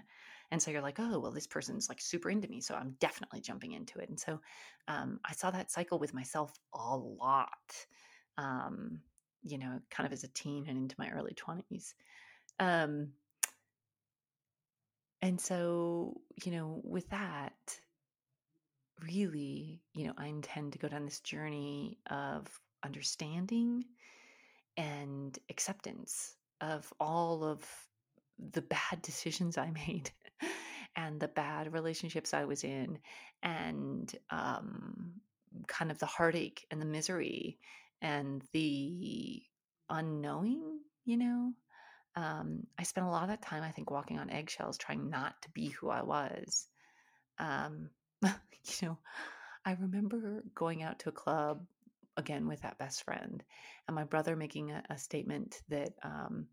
And 0.50 0.62
so 0.62 0.70
you're 0.70 0.82
like, 0.82 1.00
oh, 1.00 1.18
well, 1.18 1.32
this 1.32 1.46
person's 1.46 1.88
like 1.88 2.00
super 2.00 2.30
into 2.30 2.48
me. 2.48 2.60
So 2.60 2.74
I'm 2.74 2.96
definitely 3.00 3.40
jumping 3.40 3.72
into 3.72 3.98
it. 3.98 4.08
And 4.08 4.20
so 4.20 4.40
um, 4.86 5.18
I 5.24 5.32
saw 5.32 5.50
that 5.50 5.70
cycle 5.70 5.98
with 5.98 6.14
myself 6.14 6.52
a 6.72 6.96
lot. 6.96 7.86
Um, 8.38 9.00
you 9.42 9.58
know, 9.58 9.80
kind 9.90 10.06
of 10.06 10.12
as 10.12 10.24
a 10.24 10.28
teen 10.28 10.66
and 10.68 10.76
into 10.76 10.96
my 10.98 11.10
early 11.10 11.34
20s. 11.34 11.94
Um, 12.58 13.08
and 15.22 15.40
so, 15.40 16.20
you 16.44 16.52
know, 16.52 16.80
with 16.84 17.08
that, 17.10 17.54
really, 19.02 19.82
you 19.94 20.06
know, 20.06 20.14
I 20.16 20.26
intend 20.26 20.72
to 20.72 20.78
go 20.78 20.88
down 20.88 21.04
this 21.04 21.20
journey 21.20 21.98
of 22.10 22.46
understanding 22.84 23.84
and 24.76 25.38
acceptance 25.50 26.34
of 26.60 26.92
all 27.00 27.44
of 27.44 27.64
the 28.38 28.62
bad 28.62 29.02
decisions 29.02 29.58
I 29.58 29.70
made 29.70 30.10
and 30.96 31.20
the 31.20 31.28
bad 31.28 31.72
relationships 31.72 32.34
I 32.34 32.44
was 32.44 32.64
in 32.64 32.98
and 33.42 34.12
um, 34.30 35.12
kind 35.68 35.90
of 35.90 35.98
the 35.98 36.06
heartache 36.06 36.66
and 36.70 36.80
the 36.80 36.86
misery 36.86 37.58
and 38.02 38.42
the 38.52 39.42
unknowing, 39.88 40.80
you 41.04 41.16
know. 41.16 41.52
Um, 42.14 42.66
I 42.78 42.82
spent 42.84 43.06
a 43.06 43.10
lot 43.10 43.24
of 43.24 43.28
that 43.28 43.42
time, 43.42 43.62
I 43.62 43.72
think, 43.72 43.90
walking 43.90 44.18
on 44.18 44.30
eggshells, 44.30 44.78
trying 44.78 45.10
not 45.10 45.34
to 45.42 45.50
be 45.50 45.68
who 45.68 45.90
I 45.90 46.02
was. 46.02 46.66
Um, 47.38 47.90
you 48.22 48.88
know, 48.88 48.98
I 49.64 49.72
remember 49.80 50.42
going 50.54 50.82
out 50.82 51.00
to 51.00 51.08
a 51.08 51.12
club 51.12 51.64
again 52.16 52.48
with 52.48 52.62
that 52.62 52.78
best 52.78 53.04
friend, 53.04 53.42
and 53.86 53.94
my 53.94 54.04
brother 54.04 54.36
making 54.36 54.70
a, 54.70 54.82
a 54.90 54.98
statement 54.98 55.62
that 55.68 55.94
um, 56.02 56.46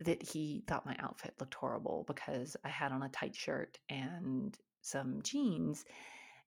that 0.00 0.22
he 0.22 0.64
thought 0.66 0.86
my 0.86 0.96
outfit 0.98 1.34
looked 1.38 1.54
horrible 1.54 2.04
because 2.06 2.56
I 2.64 2.68
had 2.68 2.92
on 2.92 3.02
a 3.02 3.08
tight 3.08 3.34
shirt 3.36 3.78
and 3.88 4.56
some 4.82 5.20
jeans, 5.22 5.84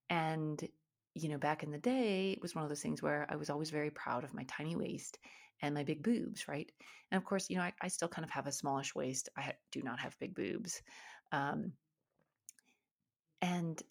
and 0.09 0.61
you 1.17 1.29
know, 1.29 1.37
back 1.37 1.63
in 1.63 1.71
the 1.71 1.77
day, 1.79 2.31
it 2.31 2.41
was 2.41 2.53
one 2.53 2.63
of 2.63 2.69
those 2.69 2.81
things 2.81 3.01
where 3.01 3.25
I 3.29 3.35
was 3.35 3.49
always 3.49 3.71
very 3.71 3.89
proud 3.89 4.23
of 4.23 4.33
my 4.33 4.43
tiny 4.43 4.75
waist 4.75 5.17
and 5.61 5.73
my 5.73 5.83
big 5.83 6.03
boobs, 6.03 6.47
right? 6.47 6.71
And 7.11 7.17
of 7.17 7.25
course, 7.25 7.49
you 7.49 7.57
know, 7.57 7.63
I, 7.63 7.73
I 7.81 7.87
still 7.87 8.07
kind 8.07 8.23
of 8.23 8.29
have 8.31 8.45
a 8.45 8.51
smallish 8.51 8.93
waist. 8.93 9.29
I 9.35 9.53
do 9.71 9.81
not 9.81 9.99
have 9.99 10.19
big 10.19 10.35
boobs. 10.35 10.81
Um, 11.31 11.71
and 13.41 13.81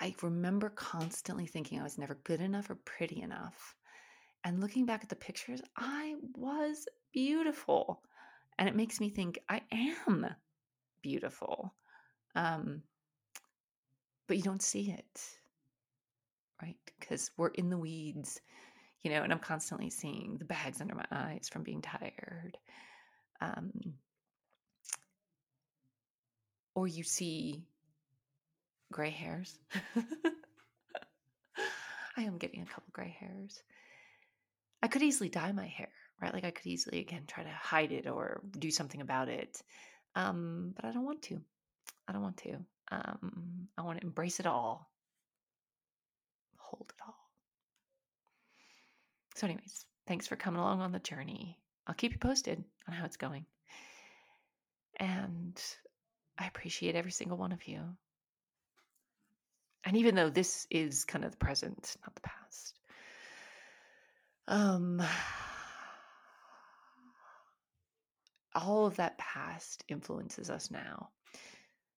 I 0.00 0.14
remember 0.22 0.70
constantly 0.70 1.46
thinking 1.46 1.80
I 1.80 1.84
was 1.84 1.98
never 1.98 2.16
good 2.24 2.40
enough 2.40 2.70
or 2.70 2.76
pretty 2.76 3.22
enough. 3.22 3.76
And 4.44 4.60
looking 4.60 4.86
back 4.86 5.02
at 5.02 5.08
the 5.08 5.16
pictures, 5.16 5.62
I 5.76 6.14
was 6.36 6.86
beautiful. 7.12 8.02
And 8.58 8.68
it 8.68 8.76
makes 8.76 9.00
me 9.00 9.08
think 9.08 9.38
I 9.48 9.62
am 9.72 10.26
beautiful. 11.02 11.74
Um, 12.34 12.82
but 14.26 14.36
you 14.36 14.42
don't 14.42 14.62
see 14.62 14.90
it 14.90 15.38
right? 16.64 16.76
Because 16.98 17.30
we're 17.36 17.48
in 17.48 17.70
the 17.70 17.78
weeds, 17.78 18.40
you 19.02 19.10
know, 19.10 19.22
and 19.22 19.32
I'm 19.32 19.38
constantly 19.38 19.90
seeing 19.90 20.36
the 20.38 20.44
bags 20.44 20.80
under 20.80 20.94
my 20.94 21.06
eyes 21.10 21.48
from 21.50 21.62
being 21.62 21.82
tired. 21.82 22.56
Um, 23.40 23.72
or 26.74 26.86
you 26.86 27.02
see 27.02 27.66
gray 28.94 29.10
hairs. 29.10 29.58
I 32.16 32.22
am 32.22 32.38
getting 32.38 32.62
a 32.62 32.66
couple 32.66 32.90
gray 32.92 33.16
hairs. 33.18 33.60
I 34.82 34.88
could 34.88 35.02
easily 35.02 35.28
dye 35.28 35.52
my 35.52 35.66
hair, 35.66 35.90
right? 36.22 36.32
Like 36.32 36.44
I 36.44 36.52
could 36.52 36.66
easily, 36.66 37.00
again, 37.00 37.24
try 37.26 37.42
to 37.42 37.50
hide 37.50 37.92
it 37.92 38.06
or 38.06 38.40
do 38.58 38.70
something 38.70 39.00
about 39.00 39.28
it. 39.28 39.60
Um, 40.14 40.72
but 40.76 40.84
I 40.84 40.92
don't 40.92 41.04
want 41.04 41.22
to. 41.22 41.40
I 42.06 42.12
don't 42.12 42.22
want 42.22 42.36
to. 42.38 42.56
Um, 42.92 43.68
I 43.76 43.82
want 43.82 44.00
to 44.00 44.06
embrace 44.06 44.40
it 44.40 44.46
all 44.46 44.88
hold 46.74 46.92
it 46.96 47.02
all. 47.06 47.14
So, 49.36 49.46
anyways, 49.46 49.86
thanks 50.06 50.26
for 50.26 50.36
coming 50.36 50.60
along 50.60 50.80
on 50.80 50.92
the 50.92 50.98
journey. 50.98 51.58
I'll 51.86 51.94
keep 51.94 52.12
you 52.12 52.18
posted 52.18 52.64
on 52.88 52.94
how 52.94 53.04
it's 53.04 53.16
going. 53.16 53.44
And 54.96 55.60
I 56.38 56.46
appreciate 56.46 56.94
every 56.94 57.10
single 57.10 57.36
one 57.36 57.52
of 57.52 57.66
you. 57.66 57.80
And 59.84 59.96
even 59.96 60.14
though 60.14 60.30
this 60.30 60.66
is 60.70 61.04
kind 61.04 61.24
of 61.24 61.32
the 61.32 61.36
present, 61.36 61.96
not 62.02 62.14
the 62.14 62.20
past, 62.22 62.78
um, 64.48 65.02
all 68.54 68.86
of 68.86 68.96
that 68.96 69.18
past 69.18 69.84
influences 69.88 70.50
us 70.50 70.70
now. 70.70 71.10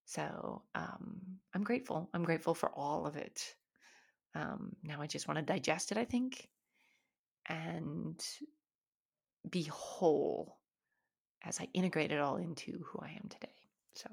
So 0.06 0.64
um, 0.74 1.20
I'm 1.54 1.64
grateful. 1.64 2.10
I'm 2.14 2.24
grateful 2.24 2.54
for 2.54 2.70
all 2.70 3.06
of 3.06 3.18
it. 3.18 3.56
Um, 4.36 4.76
now 4.84 5.02
I 5.02 5.08
just 5.08 5.28
want 5.28 5.40
to 5.40 5.44
digest 5.44 5.92
it, 5.92 5.98
I 5.98 6.06
think, 6.06 6.48
and 7.48 8.24
be 9.50 9.64
whole 9.64 10.58
as 11.44 11.60
I 11.60 11.68
integrate 11.74 12.12
it 12.12 12.20
all 12.20 12.38
into 12.38 12.84
who 12.86 13.00
I 13.00 13.12
am 13.12 13.28
today. 13.30 13.54
So, 13.96 14.10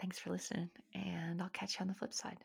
thanks 0.00 0.18
for 0.18 0.30
listening, 0.30 0.70
and 0.94 1.40
I'll 1.42 1.48
catch 1.50 1.78
you 1.78 1.82
on 1.82 1.88
the 1.88 1.94
flip 1.94 2.12
side. 2.12 2.38